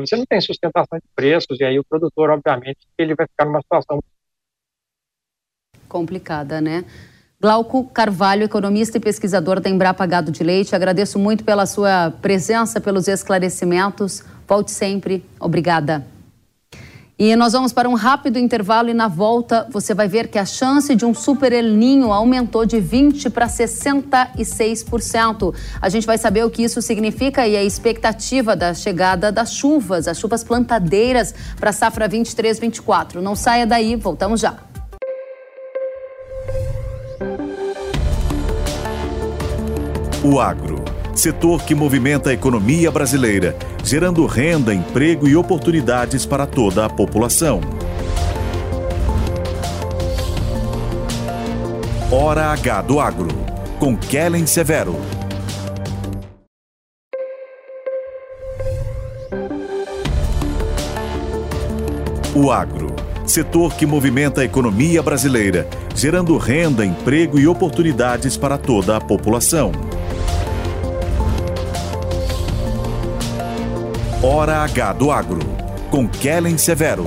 [0.00, 3.60] você não tem sustentação de preços, e aí o produtor, obviamente, ele vai ficar numa
[3.60, 4.00] situação
[5.86, 6.84] complicada, né?
[7.40, 12.80] Glauco Carvalho, economista e pesquisador da Embrapa Gado de Leite, agradeço muito pela sua presença,
[12.80, 14.22] pelos esclarecimentos.
[14.46, 15.24] Volte sempre.
[15.38, 16.04] Obrigada.
[17.22, 20.46] E nós vamos para um rápido intervalo e na volta você vai ver que a
[20.46, 25.54] chance de um super El Ninho aumentou de 20 para 66%.
[25.82, 30.08] A gente vai saber o que isso significa e a expectativa da chegada das chuvas,
[30.08, 33.16] as chuvas plantadeiras para a safra 23-24.
[33.16, 34.56] Não saia daí, voltamos já.
[40.24, 40.79] O agro,
[41.14, 47.60] setor que movimenta a economia brasileira gerando renda, emprego e oportunidades para toda a população.
[52.10, 53.28] Hora H do Agro,
[53.78, 54.96] com Kellen Severo.
[62.34, 62.94] O agro,
[63.26, 69.72] setor que movimenta a economia brasileira, gerando renda, emprego e oportunidades para toda a população.
[74.22, 75.40] Hora H do Agro,
[75.90, 77.06] com Kellen Severo.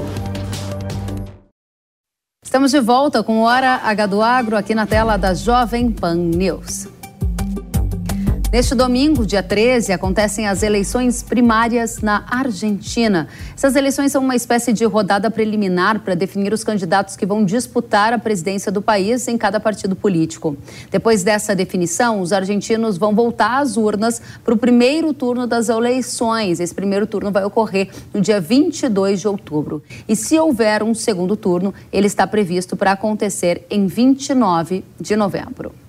[2.43, 6.87] Estamos de volta com Hora H do Agro aqui na tela da Jovem Pan News.
[8.53, 13.27] Neste domingo, dia 13, acontecem as eleições primárias na Argentina.
[13.55, 18.13] Essas eleições são uma espécie de rodada preliminar para definir os candidatos que vão disputar
[18.13, 20.55] a presidência do país em cada partido político.
[20.91, 26.59] Depois dessa definição, os argentinos vão voltar às urnas para o primeiro turno das eleições.
[26.59, 29.81] Esse primeiro turno vai ocorrer no dia 22 de outubro.
[30.07, 35.82] E se houver um segundo turno, ele está previsto para acontecer em 29 de novembro.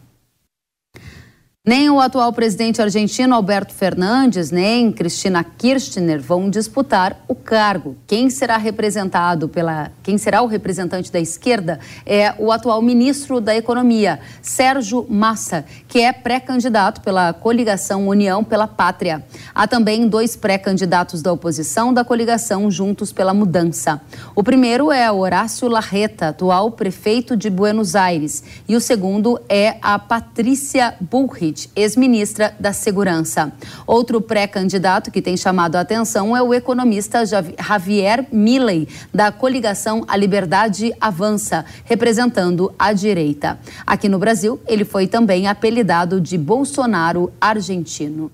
[1.66, 7.96] Nem o atual presidente argentino Alberto Fernandes, nem Cristina Kirchner vão disputar o cargo.
[8.06, 13.56] Quem será representado pela, quem será o representante da esquerda é o atual ministro da
[13.56, 19.24] Economia, Sérgio Massa, que é pré-candidato pela coligação União pela Pátria.
[19.54, 24.02] Há também dois pré-candidatos da oposição da coligação Juntos pela Mudança.
[24.34, 29.98] O primeiro é Horácio Larreta, atual prefeito de Buenos Aires, e o segundo é a
[29.98, 33.52] Patrícia Bullrich ex-ministra da Segurança.
[33.86, 40.16] Outro pré-candidato que tem chamado a atenção é o economista Javier Milley, da coligação A
[40.16, 43.58] Liberdade Avança, representando a direita.
[43.86, 48.30] Aqui no Brasil, ele foi também apelidado de Bolsonaro argentino.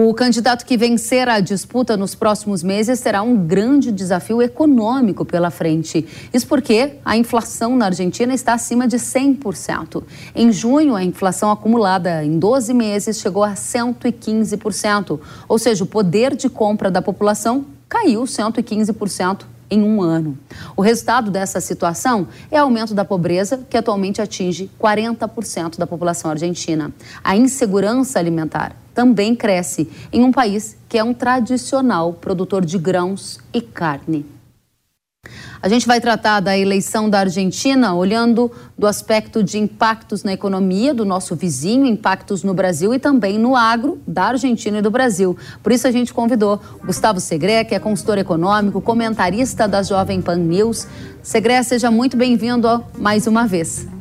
[0.00, 5.50] O candidato que vencer a disputa nos próximos meses terá um grande desafio econômico pela
[5.50, 6.06] frente.
[6.32, 10.04] Isso porque a inflação na Argentina está acima de 100%.
[10.36, 15.18] Em junho, a inflação acumulada em 12 meses chegou a 115%.
[15.48, 20.38] Ou seja, o poder de compra da população caiu 115% em um ano.
[20.76, 26.92] O resultado dessa situação é aumento da pobreza, que atualmente atinge 40% da população argentina.
[27.22, 33.38] A insegurança alimentar também cresce em um país que é um tradicional produtor de grãos
[33.52, 34.37] e carne.
[35.60, 40.94] A gente vai tratar da eleição da Argentina olhando do aspecto de impactos na economia
[40.94, 45.36] do nosso vizinho, impactos no Brasil e também no agro da Argentina e do Brasil.
[45.62, 50.36] Por isso a gente convidou Gustavo Segré, que é consultor econômico, comentarista da Jovem Pan
[50.36, 50.86] News.
[51.22, 53.97] Segré, seja muito bem-vindo mais uma vez.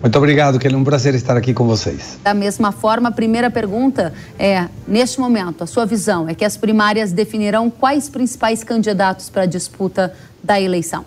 [0.00, 2.18] Muito obrigado, é um prazer estar aqui com vocês.
[2.22, 6.56] Da mesma forma, a primeira pergunta é: neste momento, a sua visão é que as
[6.56, 11.04] primárias definirão quais principais candidatos para a disputa da eleição?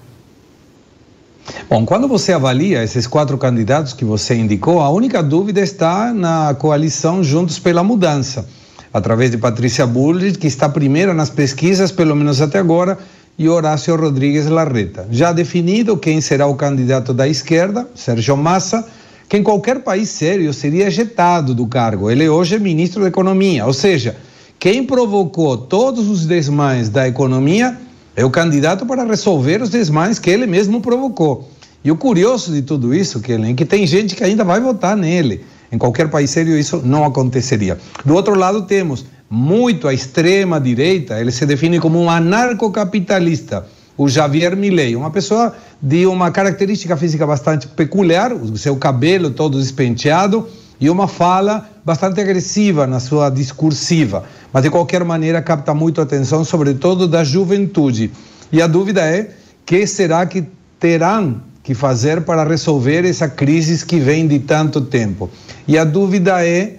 [1.69, 6.53] Bom, quando você avalia esses quatro candidatos que você indicou, a única dúvida está na
[6.55, 8.47] coalição Juntos pela Mudança,
[8.93, 12.97] através de Patrícia Bullrich, que está primeira nas pesquisas, pelo menos até agora,
[13.39, 15.07] e Horácio Rodrigues Larreta.
[15.09, 18.85] Já definido quem será o candidato da esquerda, Sérgio Massa,
[19.29, 22.11] que em qualquer país sério seria ejetado do cargo.
[22.11, 24.17] Ele hoje é ministro da Economia, ou seja,
[24.59, 27.77] quem provocou todos os desmães da economia
[28.13, 31.49] é o candidato para resolver os desmães que ele mesmo provocou.
[31.81, 34.97] E o curioso de tudo isso, Kellen, é que tem gente que ainda vai votar
[34.97, 35.45] nele.
[35.71, 37.77] Em qualquer país sério isso não aconteceria.
[38.03, 43.65] Do outro lado temos muito à extrema direita, ele se define como um anarcocapitalista,
[43.95, 49.59] o Javier Milei, uma pessoa de uma característica física bastante peculiar, o seu cabelo todo
[49.59, 50.47] despenteado
[50.79, 56.05] e uma fala bastante agressiva na sua discursiva, mas de qualquer maneira capta muito a
[56.05, 58.09] atenção, sobretudo da juventude.
[58.51, 59.31] E a dúvida é:
[59.65, 60.45] que será que
[60.79, 65.29] terão que fazer para resolver essa crise que vem de tanto tempo?
[65.67, 66.77] E a dúvida é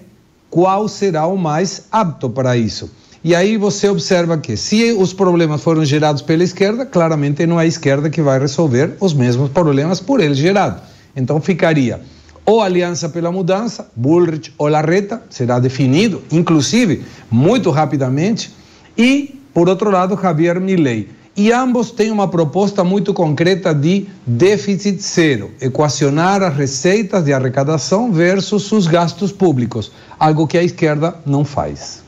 [0.51, 2.91] qual será o mais apto para isso.
[3.23, 7.63] E aí você observa que se os problemas foram gerados pela esquerda, claramente não é
[7.63, 10.81] a esquerda que vai resolver os mesmos problemas por ele gerado.
[11.15, 12.01] Então ficaria
[12.45, 18.51] ou Aliança pela Mudança, Bullrich ou Larreta, será definido, inclusive, muito rapidamente,
[18.97, 21.09] e, por outro lado, Javier Milei.
[21.35, 28.11] E ambos têm uma proposta muito concreta de déficit zero, equacionar as receitas de arrecadação
[28.11, 32.01] versus os gastos públicos, algo que a esquerda não faz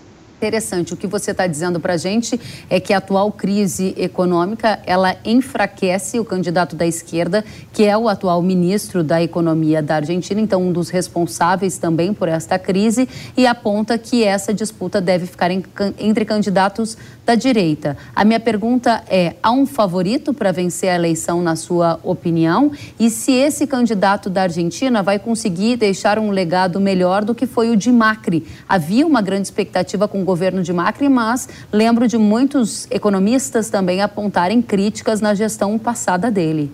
[0.43, 0.93] interessante.
[0.93, 2.39] O que você está dizendo para a gente
[2.69, 8.09] é que a atual crise econômica ela enfraquece o candidato da esquerda, que é o
[8.09, 13.47] atual ministro da Economia da Argentina, então um dos responsáveis também por esta crise, e
[13.47, 15.63] aponta que essa disputa deve ficar em,
[15.97, 17.95] entre candidatos da direita.
[18.13, 22.71] A minha pergunta é: há um favorito para vencer a eleição, na sua opinião?
[22.99, 27.69] E se esse candidato da Argentina vai conseguir deixar um legado melhor do que foi
[27.69, 28.45] o de Macri?
[28.67, 34.01] Havia uma grande expectativa com o governo de Macri, mas lembro de muitos economistas também
[34.01, 36.71] apontarem críticas na gestão passada dele.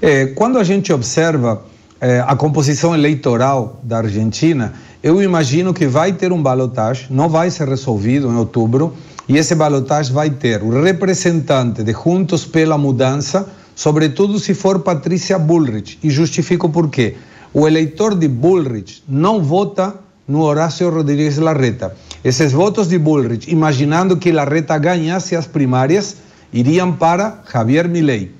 [0.00, 1.64] É, quando a gente observa
[2.00, 7.50] é, a composição eleitoral da Argentina, eu imagino que vai ter um balotagem, não vai
[7.50, 8.94] ser resolvido em outubro,
[9.28, 15.36] e esse balotagem vai ter o representante de Juntos pela Mudança, sobretudo se for Patrícia
[15.36, 17.16] Bullrich, e justifico por quê.
[17.52, 19.96] O eleitor de Bullrich não vota
[20.28, 21.94] no Horácio Rodrigues Larreta.
[22.24, 26.18] Esses votos de Bullrich, imaginando que Larreta ganhasse as primárias,
[26.52, 28.30] iriam para Javier Milei.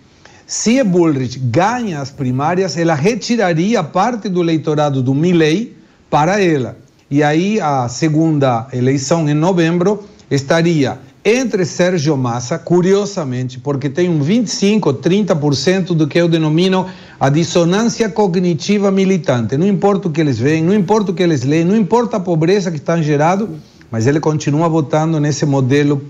[0.47, 5.77] Se Bullrich ganha as primárias, ela retiraria parte do eleitorado do Milei
[6.09, 6.77] para ela.
[7.11, 14.23] E aí a segunda eleição em novembro estaria entre Sérgio Massa, curiosamente, porque tem um
[14.23, 16.87] 25, 30% do que eu denomino
[17.19, 19.57] a dissonância cognitiva militante.
[19.57, 22.21] Não importa o que eles veem, não importa o que eles leem, não importa a
[22.21, 23.51] pobreza que está gerado,
[23.93, 26.03] mas ele continua votando nesse modelo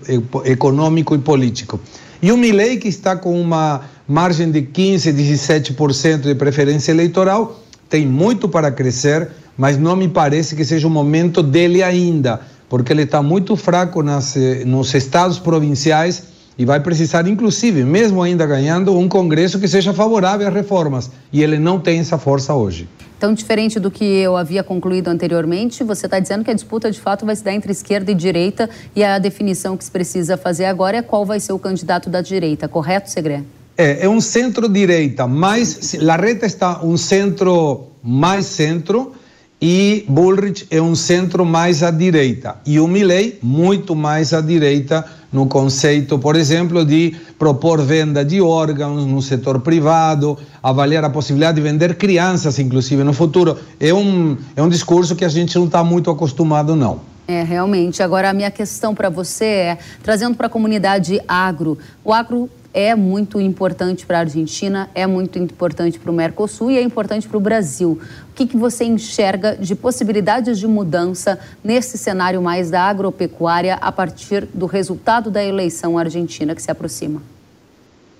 [0.44, 1.78] econômico e político.
[2.22, 8.06] E o Milley, que está com uma margem de 15, 17% de preferência eleitoral, tem
[8.06, 9.28] muito para crescer,
[9.58, 12.40] mas não me parece que seja o momento dele ainda
[12.72, 16.22] porque ele está muito fraco nas, eh, nos estados provinciais
[16.58, 21.10] e vai precisar, inclusive, mesmo ainda ganhando, um Congresso que seja favorável às reformas.
[21.32, 22.88] E ele não tem essa força hoje.
[23.16, 27.00] Então, diferente do que eu havia concluído anteriormente, você está dizendo que a disputa de
[27.00, 30.64] fato vai se dar entre esquerda e direita e a definição que se precisa fazer
[30.64, 33.44] agora é qual vai ser o candidato da direita, correto, Segre?
[33.76, 39.12] É, é um centro-direita, mas Larreta está um centro mais centro
[39.60, 45.04] e Bullrich é um centro mais à direita e o Milley muito mais à direita
[45.32, 51.56] no conceito, por exemplo, de propor venda de órgãos no setor privado, avaliar a possibilidade
[51.56, 53.58] de vender crianças, inclusive, no futuro.
[53.80, 57.00] É um, é um discurso que a gente não está muito acostumado, não.
[57.26, 58.02] É, realmente.
[58.02, 62.94] Agora, a minha questão para você é, trazendo para a comunidade agro, o agro é
[62.94, 67.36] muito importante para a Argentina, é muito importante para o Mercosul e é importante para
[67.36, 67.98] o Brasil.
[68.30, 73.92] O que, que você enxerga de possibilidades de mudança nesse cenário mais da agropecuária a
[73.92, 77.22] partir do resultado da eleição argentina que se aproxima?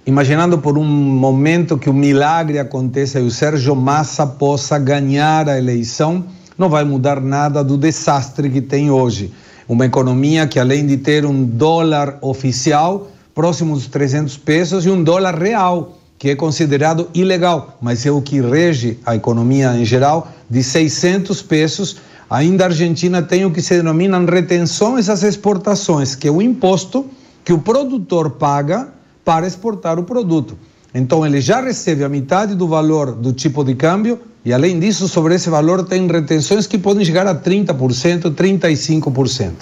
[0.04, 5.56] Imaginando por um momento que o milagre aconteça e o Sérgio Massa possa ganhar a
[5.56, 6.24] eleição,
[6.58, 9.32] não vai mudar nada do desastre que tem hoje.
[9.68, 15.02] Uma economia que, além de ter um dólar oficial, próximo dos 300 pesos, e um
[15.02, 20.28] dólar real, que é considerado ilegal, mas é o que rege a economia em geral,
[20.48, 21.96] de 600 pesos.
[22.30, 27.06] Ainda a Argentina tem o que se denominan retenções às exportações, que é o imposto
[27.44, 28.88] que o produtor paga
[29.24, 30.56] para exportar o produto.
[30.94, 35.08] Então ele já recebe a metade do valor do tipo de câmbio e além disso,
[35.08, 39.52] sobre esse valor tem retenções que podem chegar a 30%, 35%.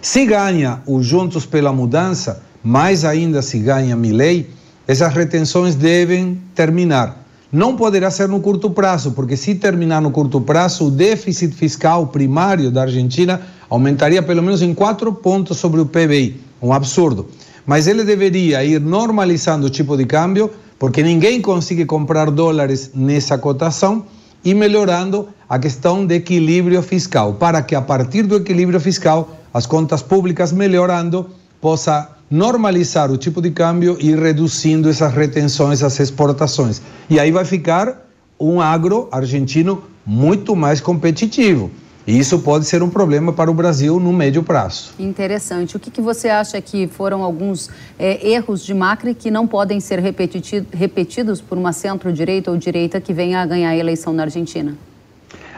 [0.00, 4.48] Se ganha o Juntos pela Mudança, mais ainda se ganha Milei,
[4.86, 7.24] essas retenções devem terminar.
[7.52, 12.06] Não poderá ser no curto prazo, porque se terminar no curto prazo, o déficit fiscal
[12.06, 16.40] primário da Argentina aumentaria pelo menos em quatro pontos sobre o PBI.
[16.62, 17.28] Um absurdo.
[17.66, 23.36] Mas ele deveria ir normalizando o tipo de câmbio, porque ninguém consegue comprar dólares nessa
[23.36, 24.04] cotação,
[24.44, 29.66] e melhorando a questão de equilíbrio fiscal, para que a partir do equilíbrio fiscal, as
[29.66, 36.80] contas públicas melhorando, possa normalizar o tipo de câmbio e reduzindo essas retenções às exportações.
[37.10, 38.08] E aí vai ficar
[38.40, 41.70] um agro argentino muito mais competitivo.
[42.06, 44.92] E isso pode ser um problema para o Brasil no médio prazo.
[44.98, 45.76] Interessante.
[45.76, 47.68] O que, que você acha que foram alguns
[47.98, 53.12] é, erros de Macri que não podem ser repetidos por uma centro-direita ou direita que
[53.12, 54.74] venha a ganhar a eleição na Argentina?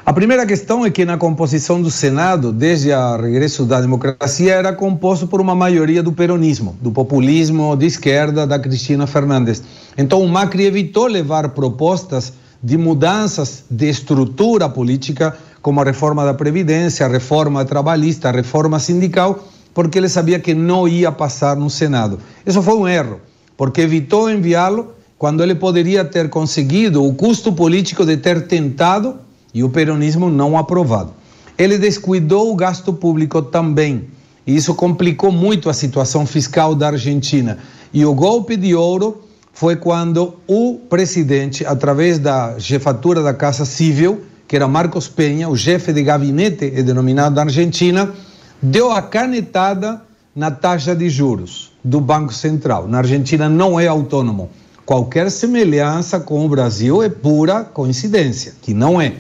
[0.07, 4.71] A primeira questão é que na composição do Senado, desde o regresso da democracia, era
[4.71, 9.63] composto por uma maioria do peronismo, do populismo de esquerda da Cristina Fernandes.
[9.97, 16.35] Então o Macri evitou levar propostas de mudanças de estrutura política, como a reforma da
[16.35, 19.43] Previdência, a reforma trabalhista, a reforma sindical,
[19.73, 22.21] porque ele sabia que não ia passar no Senado.
[22.45, 23.21] Isso foi um erro,
[23.57, 29.24] porque evitou enviá-lo quando ele poderia ter conseguido o custo político de ter tentado
[29.55, 31.13] e o peronismo não aprovado.
[31.57, 34.09] Ele descuidou o gasto público também,
[34.45, 37.59] e isso complicou muito a situação fiscal da Argentina.
[37.93, 44.23] E o golpe de ouro foi quando o presidente, através da jefatura da Casa Civil,
[44.49, 48.13] que era Marcos Penha, o chefe de gabinete é denominado da Argentina,
[48.61, 50.03] deu a canetada
[50.35, 52.89] na taxa de juros do Banco Central.
[52.89, 54.51] Na Argentina não é autônomo.
[54.85, 59.15] Qualquer semelhança com o Brasil é pura coincidência, que não é.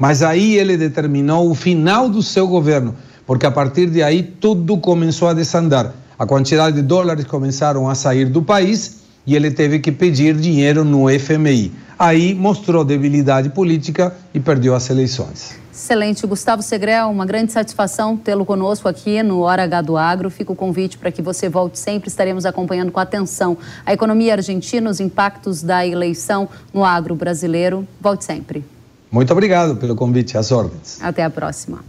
[0.00, 2.94] Mas aí ele determinou o final do seu governo,
[3.26, 5.92] porque a partir de aí tudo começou a desandar.
[6.18, 10.86] A quantidade de dólares começaram a sair do país e ele teve que pedir dinheiro
[10.86, 11.70] no FMI.
[11.98, 15.54] Aí mostrou debilidade política e perdeu as eleições.
[15.70, 16.26] Excelente.
[16.26, 20.30] Gustavo Segrel, uma grande satisfação tê-lo conosco aqui no Hora H do Agro.
[20.30, 22.08] Fica o convite para que você volte sempre.
[22.08, 27.86] Estaremos acompanhando com atenção a economia argentina, os impactos da eleição no agro brasileiro.
[28.00, 28.64] Volte sempre.
[29.10, 30.98] Muito obrigado pelo convite, às ordens.
[31.02, 31.82] Até a próxima.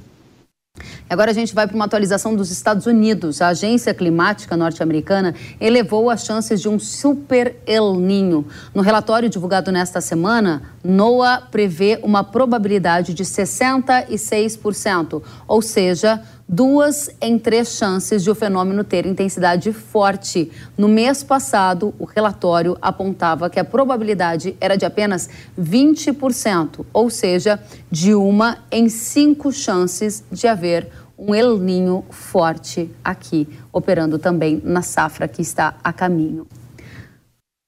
[1.09, 3.41] Agora a gente vai para uma atualização dos Estados Unidos.
[3.41, 8.47] A agência climática norte-americana elevou as chances de um super El Ninho.
[8.74, 17.39] No relatório divulgado nesta semana, NOAA prevê uma probabilidade de 66%, ou seja, duas em
[17.39, 20.52] três chances de o fenômeno ter intensidade forte.
[20.78, 27.58] No mês passado, o relatório apontava que a probabilidade era de apenas 20%, ou seja,
[27.89, 34.82] de uma em cinco chances de haver um El Ninho forte aqui, operando também na
[34.82, 36.47] safra que está a caminho.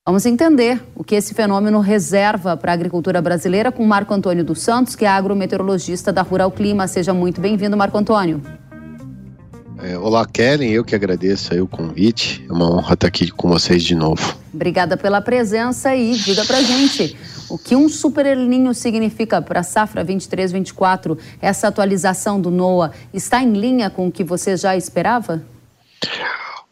[0.06, 4.62] Vamos entender o que esse fenômeno reserva para a agricultura brasileira com Marco Antônio dos
[4.62, 6.90] Santos, que é agrometeorologista da Rural Clima.
[6.90, 8.42] Seja muito bem-vindo, Marco Antônio.
[9.84, 12.46] É, olá, Kellen, eu que agradeço o convite.
[12.48, 14.34] É uma honra estar aqui com vocês de novo.
[14.54, 17.18] Obrigada pela presença e diga pra gente
[17.50, 21.18] o que um super elinho significa para a safra 23-24.
[21.42, 25.44] Essa atualização do NOAA está em linha com o que você já esperava?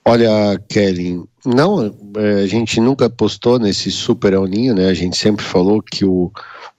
[0.05, 4.88] Olha, Kellen, não, é, a gente nunca apostou nesse super El Ninho, né?
[4.88, 6.32] A gente sempre falou que o,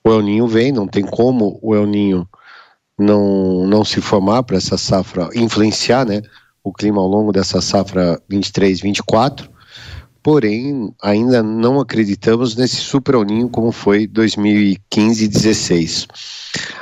[0.03, 2.27] o El Ninho vem, não tem como o El Ninho
[2.97, 6.21] não, não se formar para essa safra, influenciar né,
[6.63, 9.49] o clima ao longo dessa safra 23, 24,
[10.21, 16.07] porém ainda não acreditamos nesse super ninho como foi 2015 e 16.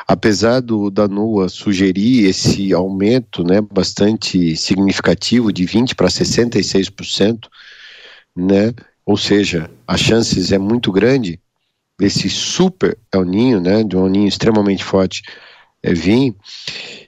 [0.08, 7.48] Apesar do da NUA sugerir esse aumento né, bastante significativo de 20% para 66%,
[8.36, 8.74] né,
[9.06, 11.40] ou seja, as chances é muito grande
[12.00, 15.24] desse super El Ninho, né, de um ninho extremamente forte,
[15.84, 16.36] vir.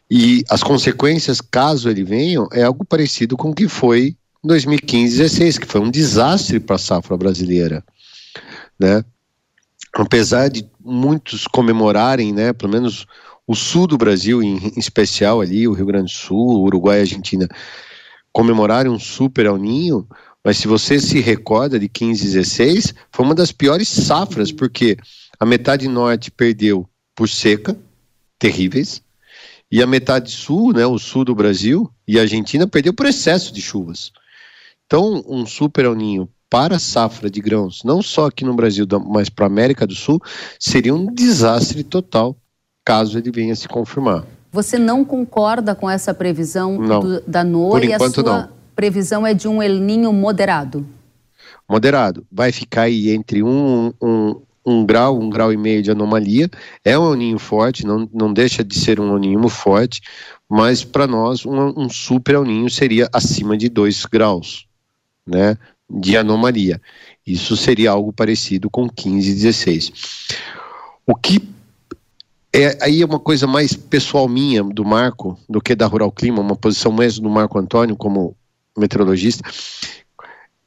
[0.09, 5.57] E as consequências, caso ele venha, é algo parecido com o que foi 2015 2016,
[5.57, 7.83] que foi um desastre para a safra brasileira.
[8.79, 9.03] Né?
[9.93, 13.05] Apesar de muitos comemorarem, né, pelo menos
[13.47, 17.01] o sul do Brasil, em, em especial ali, o Rio Grande do Sul, Uruguai e
[17.01, 17.47] Argentina,
[18.31, 20.07] comemorarem um super El Ninho,
[20.43, 24.97] mas se você se recorda de 15 16, foi uma das piores safras, porque
[25.39, 27.77] a metade norte perdeu por seca,
[28.43, 29.01] terríveis.
[29.71, 33.53] E a metade sul, né, o sul do Brasil e a Argentina perdeu por excesso
[33.53, 34.11] de chuvas.
[34.85, 38.85] Então, um super El Ninho para a safra de grãos, não só aqui no Brasil,
[39.07, 40.21] mas para a América do Sul,
[40.59, 42.35] seria um desastre total,
[42.85, 44.23] caso ele venha se confirmar.
[44.51, 48.49] Você não concorda com essa previsão do, da NOAA e a sua não.
[48.75, 50.85] previsão é de um El Ninho moderado?
[51.67, 52.23] Moderado.
[52.31, 56.49] Vai ficar aí entre um, um, um grau, um grau e meio de anomalia.
[56.83, 60.01] É um aninho forte, não, não deixa de ser um aninho forte,
[60.49, 64.67] mas para nós um, um super aninho seria acima de 2 graus
[65.25, 65.57] né,
[65.89, 66.81] de anomalia.
[67.25, 69.91] Isso seria algo parecido com 15 e 16.
[71.05, 71.41] O que
[72.51, 76.39] é aí é uma coisa mais pessoal minha do Marco do que da Rural Clima,
[76.39, 78.35] uma posição mesmo do Marco Antônio como
[78.77, 79.43] meteorologista.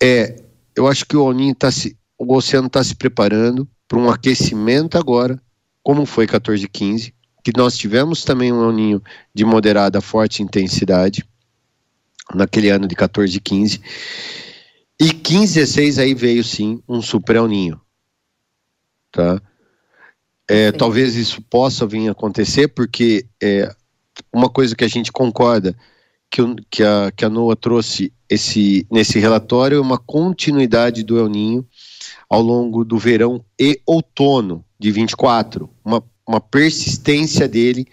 [0.03, 0.37] É,
[0.75, 4.99] eu acho que o Aninho tá se, o oceano está se preparando para um aquecimento
[4.99, 5.41] agora,
[5.83, 7.15] como foi 14 e 15,
[7.45, 9.03] que nós tivemos também um aninho
[9.35, 11.25] de moderada forte intensidade
[12.35, 13.81] naquele ano de 14 e 15.
[14.99, 17.81] E 15 16 aí veio sim um super El Ninho.
[19.13, 19.41] Tá?
[20.49, 23.73] É, talvez isso possa vir a acontecer, porque é,
[24.33, 25.77] uma coisa que a gente concorda
[26.31, 31.29] que, que, a, que a NOAA trouxe esse, nesse relatório é uma continuidade do El
[31.29, 31.67] Ninho
[32.29, 37.87] ao longo do verão e outono de 24, uma, uma persistência dele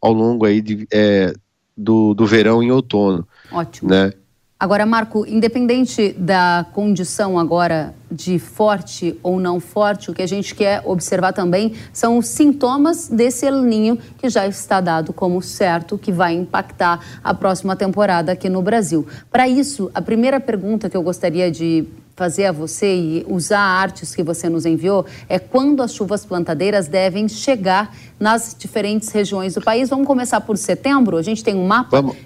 [0.00, 1.32] ao longo aí de, é,
[1.76, 3.26] do, do verão e outono.
[3.52, 3.90] Ótimo.
[3.90, 4.12] Né?
[4.60, 10.54] Agora, Marco, independente da condição agora de forte ou não forte, o que a gente
[10.54, 15.96] quer observar também são os sintomas desse El Ninho que já está dado como certo
[15.96, 19.06] que vai impactar a próxima temporada aqui no Brasil.
[19.30, 21.86] Para isso, a primeira pergunta que eu gostaria de
[22.20, 26.86] fazer a você e usar artes que você nos enviou é quando as chuvas plantadeiras
[26.86, 29.88] devem chegar nas diferentes regiões do país.
[29.88, 31.16] Vamos começar por setembro?
[31.16, 32.02] A gente tem um mapa.
[32.02, 32.18] Vamos.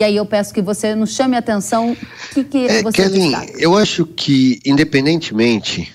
[0.00, 1.92] E aí eu peço que você nos chame a atenção.
[1.92, 3.52] O que, que É, você destaca?
[3.60, 5.94] eu acho que, independentemente,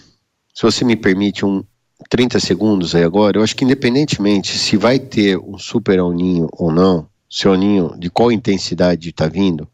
[0.56, 1.66] se você me permite um
[2.10, 6.48] 30 segundos aí agora, eu acho que independentemente se vai ter um super El Ninho
[6.54, 9.68] ou não, se o de qual intensidade está vindo,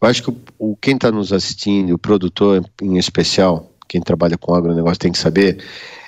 [0.00, 4.36] eu acho que o, o- quem está nos assistindo, o produtor em especial, quem trabalha
[4.38, 5.62] com agronegócio tem que saber,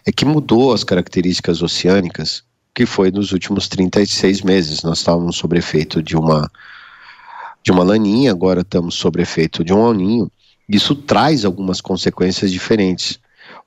[0.07, 2.43] é que mudou as características oceânicas
[2.75, 4.83] que foi nos últimos 36 meses.
[4.83, 6.51] Nós estávamos sob efeito de uma
[7.63, 10.31] de uma laninha, agora estamos sob efeito de um aninho.
[10.69, 13.19] Isso traz algumas consequências diferentes.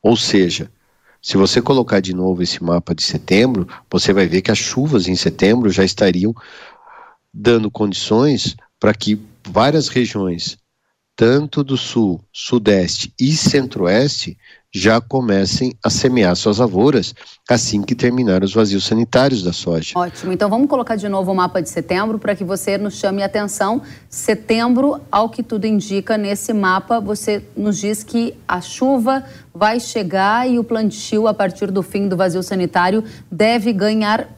[0.01, 0.69] Ou seja,
[1.21, 5.07] se você colocar de novo esse mapa de setembro, você vai ver que as chuvas
[5.07, 6.33] em setembro já estariam
[7.33, 9.19] dando condições para que
[9.51, 10.57] várias regiões,
[11.15, 14.37] tanto do sul, sudeste e centro-oeste,
[14.73, 17.15] já comecem a semear suas lavouras
[17.49, 19.93] assim que terminar os vazios sanitários da soja.
[19.97, 20.31] Ótimo.
[20.31, 23.81] Então vamos colocar de novo o mapa de setembro para que você nos chame atenção.
[24.09, 29.23] Setembro, ao que tudo indica nesse mapa, você nos diz que a chuva
[29.53, 34.36] vai chegar e o plantio, a partir do fim do vazio sanitário, deve ganhar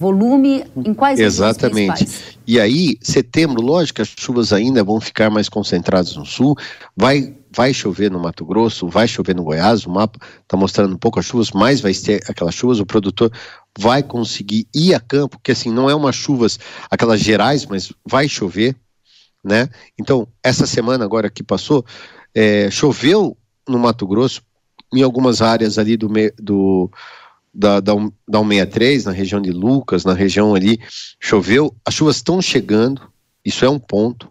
[0.00, 2.38] volume em quais Exatamente.
[2.46, 6.56] E aí, setembro, lógico que as chuvas ainda vão ficar mais concentradas no sul,
[6.96, 10.98] vai, vai chover no Mato Grosso, vai chover no Goiás, o mapa está mostrando um
[10.98, 13.30] pouco as chuvas, mas vai ter aquelas chuvas, o produtor
[13.78, 16.58] vai conseguir ir a campo, que assim, não é umas chuvas,
[16.90, 18.74] aquelas gerais, mas vai chover,
[19.44, 19.68] né?
[20.00, 21.84] Então, essa semana agora que passou,
[22.34, 23.36] é, choveu
[23.68, 24.40] no Mato Grosso,
[24.94, 26.90] em algumas áreas ali do, do
[27.52, 27.94] da, da,
[28.28, 30.80] da 163, na região de Lucas, na região ali,
[31.18, 33.02] choveu, as chuvas estão chegando,
[33.44, 34.28] isso é um ponto,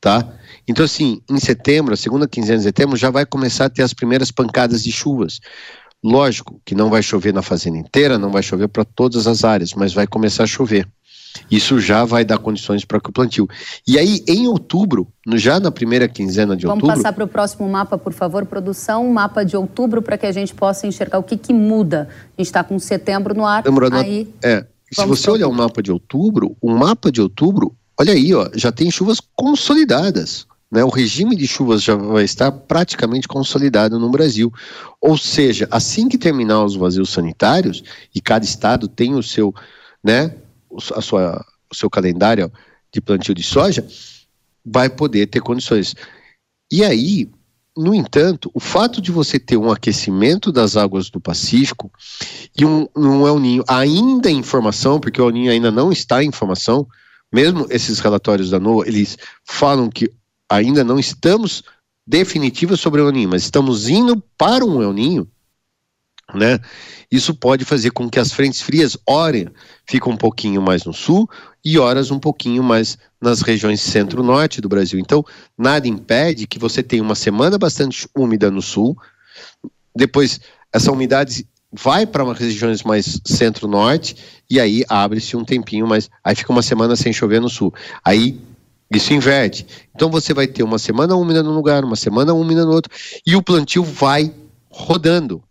[0.00, 0.36] tá?
[0.66, 3.94] Então, assim, em setembro, a segunda quinzena de setembro, já vai começar a ter as
[3.94, 5.40] primeiras pancadas de chuvas.
[6.04, 9.74] Lógico que não vai chover na fazenda inteira, não vai chover para todas as áreas,
[9.74, 10.88] mas vai começar a chover.
[11.50, 13.48] Isso já vai dar condições para que o plantio.
[13.86, 17.68] E aí, em outubro, já na primeira quinzena de Vamos outubro, passar para o próximo
[17.68, 21.22] mapa, por favor, produção, um mapa de outubro, para que a gente possa enxergar o
[21.22, 22.08] que, que muda.
[22.10, 25.52] A gente está com setembro no ar, Lembrando, aí é, se vamos você olhar o
[25.52, 30.46] mapa de outubro, o mapa de outubro, olha aí, ó, já tem chuvas consolidadas.
[30.70, 34.52] Né, o regime de chuvas já vai estar praticamente consolidado no Brasil.
[35.00, 37.82] Ou seja, assim que terminar os vazios sanitários,
[38.14, 39.54] e cada estado tem o seu,
[40.04, 40.30] né,
[40.94, 42.50] a sua, o seu calendário
[42.92, 43.86] de plantio de soja,
[44.64, 45.94] vai poder ter condições.
[46.70, 47.30] E aí,
[47.76, 51.90] no entanto, o fato de você ter um aquecimento das águas do Pacífico
[52.58, 56.22] e um, um El Ninho ainda em formação, porque o El Ninho ainda não está
[56.22, 56.86] em formação,
[57.32, 60.10] mesmo esses relatórios da NOAA, eles falam que
[60.48, 61.62] ainda não estamos
[62.06, 65.28] definitivos sobre o El Ninho, mas estamos indo para um El Ninho,
[66.34, 66.58] né?
[67.10, 69.50] Isso pode fazer com que as frentes frias, ora,
[69.86, 71.28] fiquem um pouquinho mais no sul
[71.64, 74.98] e horas um pouquinho mais nas regiões centro-norte do Brasil.
[74.98, 75.24] Então,
[75.56, 78.96] nada impede que você tenha uma semana bastante úmida no sul,
[79.96, 80.40] depois
[80.72, 84.16] essa umidade vai para umas regiões mais centro-norte
[84.48, 87.72] e aí abre-se um tempinho, mas aí fica uma semana sem chover no sul.
[88.04, 88.38] Aí
[88.90, 89.66] isso inverte.
[89.94, 92.92] Então você vai ter uma semana úmida num lugar, uma semana úmida no outro,
[93.26, 94.32] e o plantio vai
[94.70, 95.42] rodando.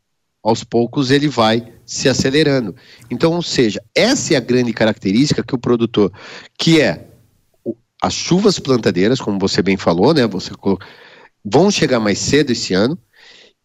[0.47, 2.73] Aos poucos ele vai se acelerando.
[3.11, 6.09] Então, ou seja, essa é a grande característica que o produtor,
[6.57, 7.05] que é
[8.01, 10.25] as chuvas plantadeiras, como você bem falou, né?
[10.25, 10.51] Você
[11.43, 12.97] vão chegar mais cedo esse ano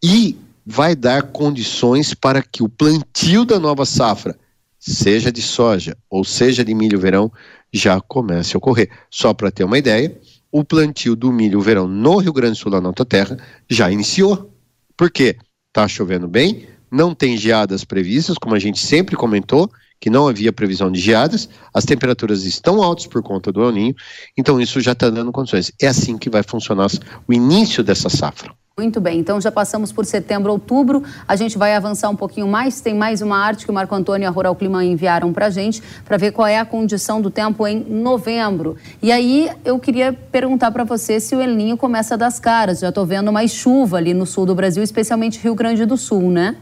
[0.03, 4.37] e vai dar condições para que o plantio da nova safra,
[4.77, 7.31] seja de soja ou seja de milho verão,
[7.73, 8.91] já comece a ocorrer.
[9.09, 10.21] Só para ter uma ideia,
[10.51, 13.37] o plantio do milho verão no Rio Grande do Sul, na nossa terra,
[13.71, 14.53] já iniciou.
[14.97, 15.37] Por quê?
[15.69, 20.53] Está chovendo bem, não tem geadas previstas, como a gente sempre comentou, que não havia
[20.53, 23.95] previsão de geadas, as temperaturas estão altas por conta do El Ninho,
[24.37, 25.73] então isso já está dando condições.
[25.81, 26.89] É assim que vai funcionar
[27.27, 28.53] o início dessa safra.
[28.77, 31.03] Muito bem, então já passamos por setembro, outubro.
[31.29, 32.81] A gente vai avançar um pouquinho mais.
[32.81, 35.51] Tem mais uma arte que o Marco Antônio e a Rural Clima enviaram para a
[35.51, 38.77] gente para ver qual é a condição do tempo em novembro.
[39.03, 42.81] E aí eu queria perguntar para você se o El Ninho começa das caras.
[42.81, 46.31] Já estou vendo mais chuva ali no sul do Brasil, especialmente Rio Grande do Sul,
[46.31, 46.57] né?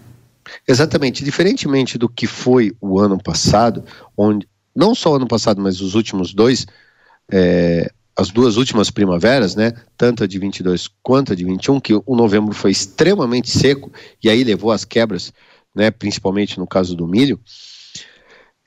[0.67, 3.85] Exatamente, diferentemente do que foi o ano passado,
[4.17, 6.67] onde não só o ano passado, mas os últimos dois,
[7.31, 11.95] é, as duas últimas primaveras, né, tanto a de 22 quanto a de 21, que
[11.95, 13.91] o novembro foi extremamente seco
[14.23, 15.33] e aí levou às quebras,
[15.75, 17.41] né, principalmente no caso do milho.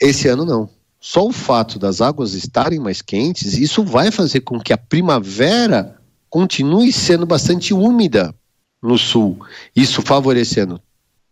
[0.02, 0.70] Esse ano não.
[1.00, 6.00] Só o fato das águas estarem mais quentes, isso vai fazer com que a primavera
[6.30, 8.34] continue sendo bastante úmida
[8.82, 9.38] no sul,
[9.76, 10.82] isso favorecendo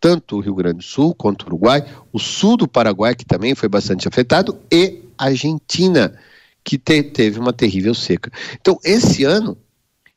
[0.02, 3.54] tanto o Rio Grande do Sul quanto o Uruguai, o sul do Paraguai, que também
[3.54, 6.18] foi bastante afetado, e a Argentina,
[6.64, 8.32] que te, teve uma terrível seca.
[8.60, 9.56] Então, esse ano,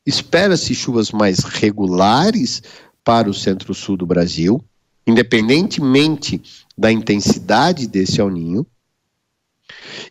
[0.07, 2.63] espera-se chuvas mais regulares
[3.05, 4.65] para o centro-sul do Brasil,
[5.07, 6.41] independentemente
[6.77, 8.67] da intensidade desse El Ninho,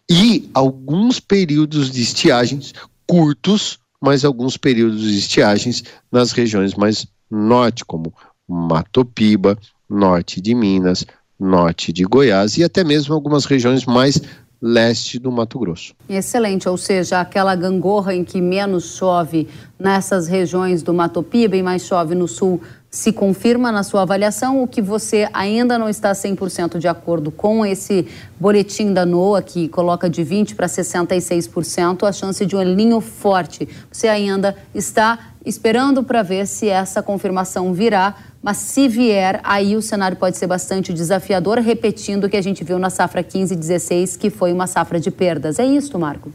[0.08, 2.74] e alguns períodos de estiagens
[3.08, 8.14] curtos, mas alguns períodos de estiagens nas regiões mais norte, como
[8.48, 9.58] Mato Piba,
[9.90, 11.06] norte de Minas,
[11.40, 14.22] norte de Goiás e até mesmo algumas regiões mais
[14.62, 15.94] leste do Mato Grosso.
[16.08, 21.62] Excelente, ou seja, aquela gangorra em que menos chove nessas regiões do Mato Piba e
[21.62, 26.12] mais chove no sul se confirma na sua avaliação o que você ainda não está
[26.14, 28.08] 100% de acordo com esse
[28.40, 33.68] boletim da NOAA que coloca de 20 para 66% a chance de um elinho forte.
[33.92, 39.82] Você ainda está esperando para ver se essa confirmação virá, mas se vier, aí o
[39.82, 43.58] cenário pode ser bastante desafiador, repetindo o que a gente viu na safra 15 e
[43.58, 45.58] 16, que foi uma safra de perdas.
[45.58, 46.32] É isso, Marco?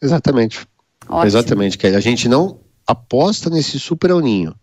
[0.00, 0.66] Exatamente.
[1.08, 1.26] Ótimo.
[1.26, 4.54] Exatamente, que a gente não aposta nesse super ninho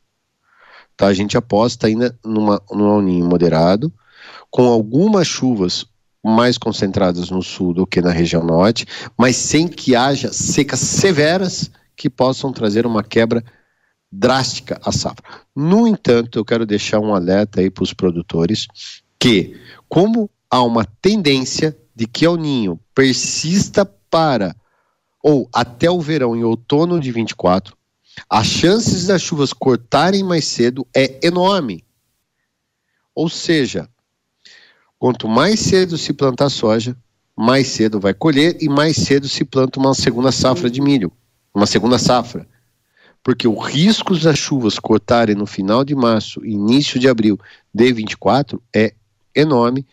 [0.96, 1.08] Tá?
[1.08, 3.92] A gente aposta ainda numa, num ninho moderado,
[4.50, 5.86] com algumas chuvas
[6.24, 8.86] mais concentradas no sul do que na região norte,
[9.18, 13.44] mas sem que haja secas severas que possam trazer uma quebra
[14.18, 15.24] drástica à safra.
[15.56, 18.68] No entanto, eu quero deixar um alerta aí para os produtores
[19.20, 19.60] que,
[19.90, 24.56] como há uma tendência de que o ninho persista para
[25.22, 27.76] ou até o verão em outono de 24,
[28.30, 31.84] as chances das chuvas cortarem mais cedo é enorme.
[33.14, 33.90] Ou seja,
[34.98, 36.96] quanto mais cedo se plantar soja,
[37.36, 41.12] mais cedo vai colher e mais cedo se planta uma segunda safra de milho,
[41.54, 42.48] uma segunda safra.
[43.26, 47.40] Porque o risco das chuvas cortarem no final de março, início de abril
[47.74, 48.94] de 24 é
[49.34, 49.84] enorme,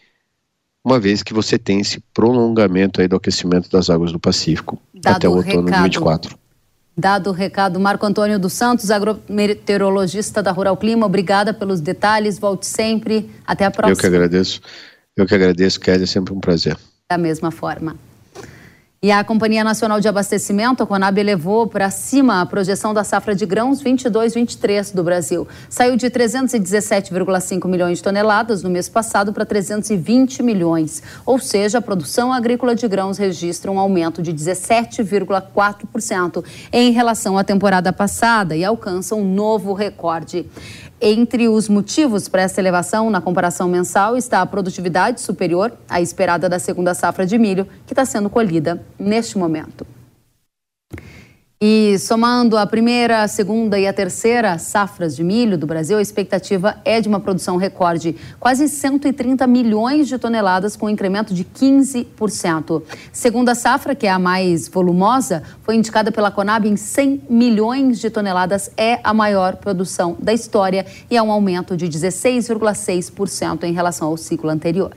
[0.84, 5.16] uma vez que você tem esse prolongamento aí do aquecimento das águas do Pacífico Dado
[5.16, 5.76] até o outono recado.
[5.76, 6.38] de 24.
[6.94, 12.66] Dado o recado, Marco Antônio dos Santos, agrometeorologista da Rural Clima, obrigada pelos detalhes, volte
[12.66, 13.92] sempre, até a próxima.
[13.92, 14.60] Eu que agradeço,
[15.16, 16.76] eu que agradeço, Kelly, é sempre um prazer.
[17.08, 17.96] Da mesma forma.
[19.04, 23.34] E a Companhia Nacional de Abastecimento, a Conab, elevou para cima a projeção da safra
[23.34, 25.48] de grãos 22-23 do Brasil.
[25.68, 31.02] Saiu de 317,5 milhões de toneladas no mês passado para 320 milhões.
[31.26, 37.42] Ou seja, a produção agrícola de grãos registra um aumento de 17,4% em relação à
[37.42, 40.48] temporada passada e alcança um novo recorde.
[41.04, 46.48] Entre os motivos para essa elevação na comparação mensal está a produtividade superior à esperada
[46.48, 49.84] da segunda safra de milho, que está sendo colhida neste momento.
[51.64, 56.02] E somando a primeira, a segunda e a terceira safras de milho do Brasil, a
[56.02, 61.44] expectativa é de uma produção recorde, quase 130 milhões de toneladas, com um incremento de
[61.44, 62.82] 15%.
[63.12, 68.10] Segunda safra, que é a mais volumosa, foi indicada pela Conab em 100 milhões de
[68.10, 74.08] toneladas, é a maior produção da história e é um aumento de 16,6% em relação
[74.08, 74.96] ao ciclo anterior.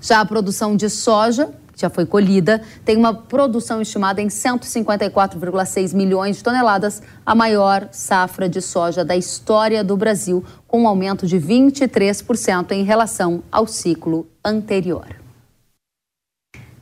[0.00, 6.36] Já a produção de soja já foi colhida, tem uma produção estimada em 154,6 milhões
[6.36, 11.38] de toneladas, a maior safra de soja da história do Brasil, com um aumento de
[11.38, 15.16] 23% em relação ao ciclo anterior.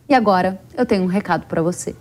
[0.09, 1.95] E agora eu tenho um recado para você.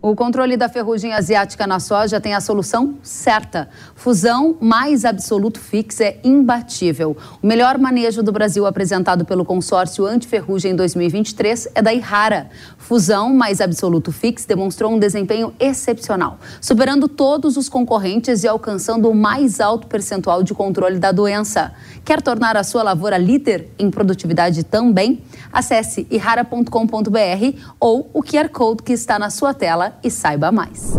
[0.00, 3.68] O controle da ferrugem asiática na soja tem a solução certa.
[3.96, 7.16] Fusão mais Absoluto Fix é imbatível.
[7.42, 12.48] O melhor manejo do Brasil apresentado pelo consórcio Antiferrugem 2023 é da Ihara.
[12.76, 19.14] Fusão mais Absoluto Fix demonstrou um desempenho excepcional, superando todos os concorrentes e alcançando o
[19.14, 21.72] mais alto percentual de controle da doença.
[22.04, 25.24] Quer tornar a sua lavoura líder em produtividade também?
[25.52, 30.98] Acesse ihara.com.br ou o QR Code que está na sua tela e saiba mais.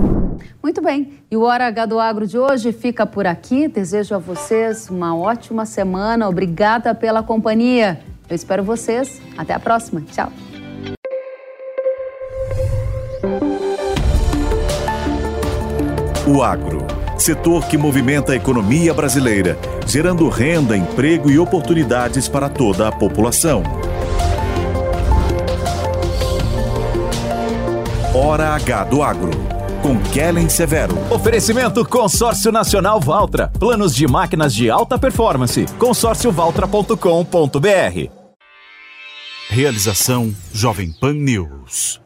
[0.62, 3.68] Muito bem, e o Hora H do Agro de hoje fica por aqui.
[3.68, 6.28] Desejo a vocês uma ótima semana.
[6.28, 8.00] Obrigada pela companhia.
[8.30, 9.22] Eu espero vocês.
[9.38, 10.02] Até a próxima.
[10.12, 10.32] Tchau.
[16.28, 16.86] O agro,
[17.18, 23.64] setor que movimenta a economia brasileira, gerando renda, emprego e oportunidades para toda a população.
[28.14, 29.30] Hora H do Agro,
[29.84, 30.97] com Kellen Severo.
[31.14, 33.49] Oferecimento Consórcio Nacional Valtra.
[33.60, 35.66] Planos de máquinas de alta performance.
[35.78, 38.12] consórciovaltra.com.br.
[39.51, 42.01] Realização Jovem Pan News.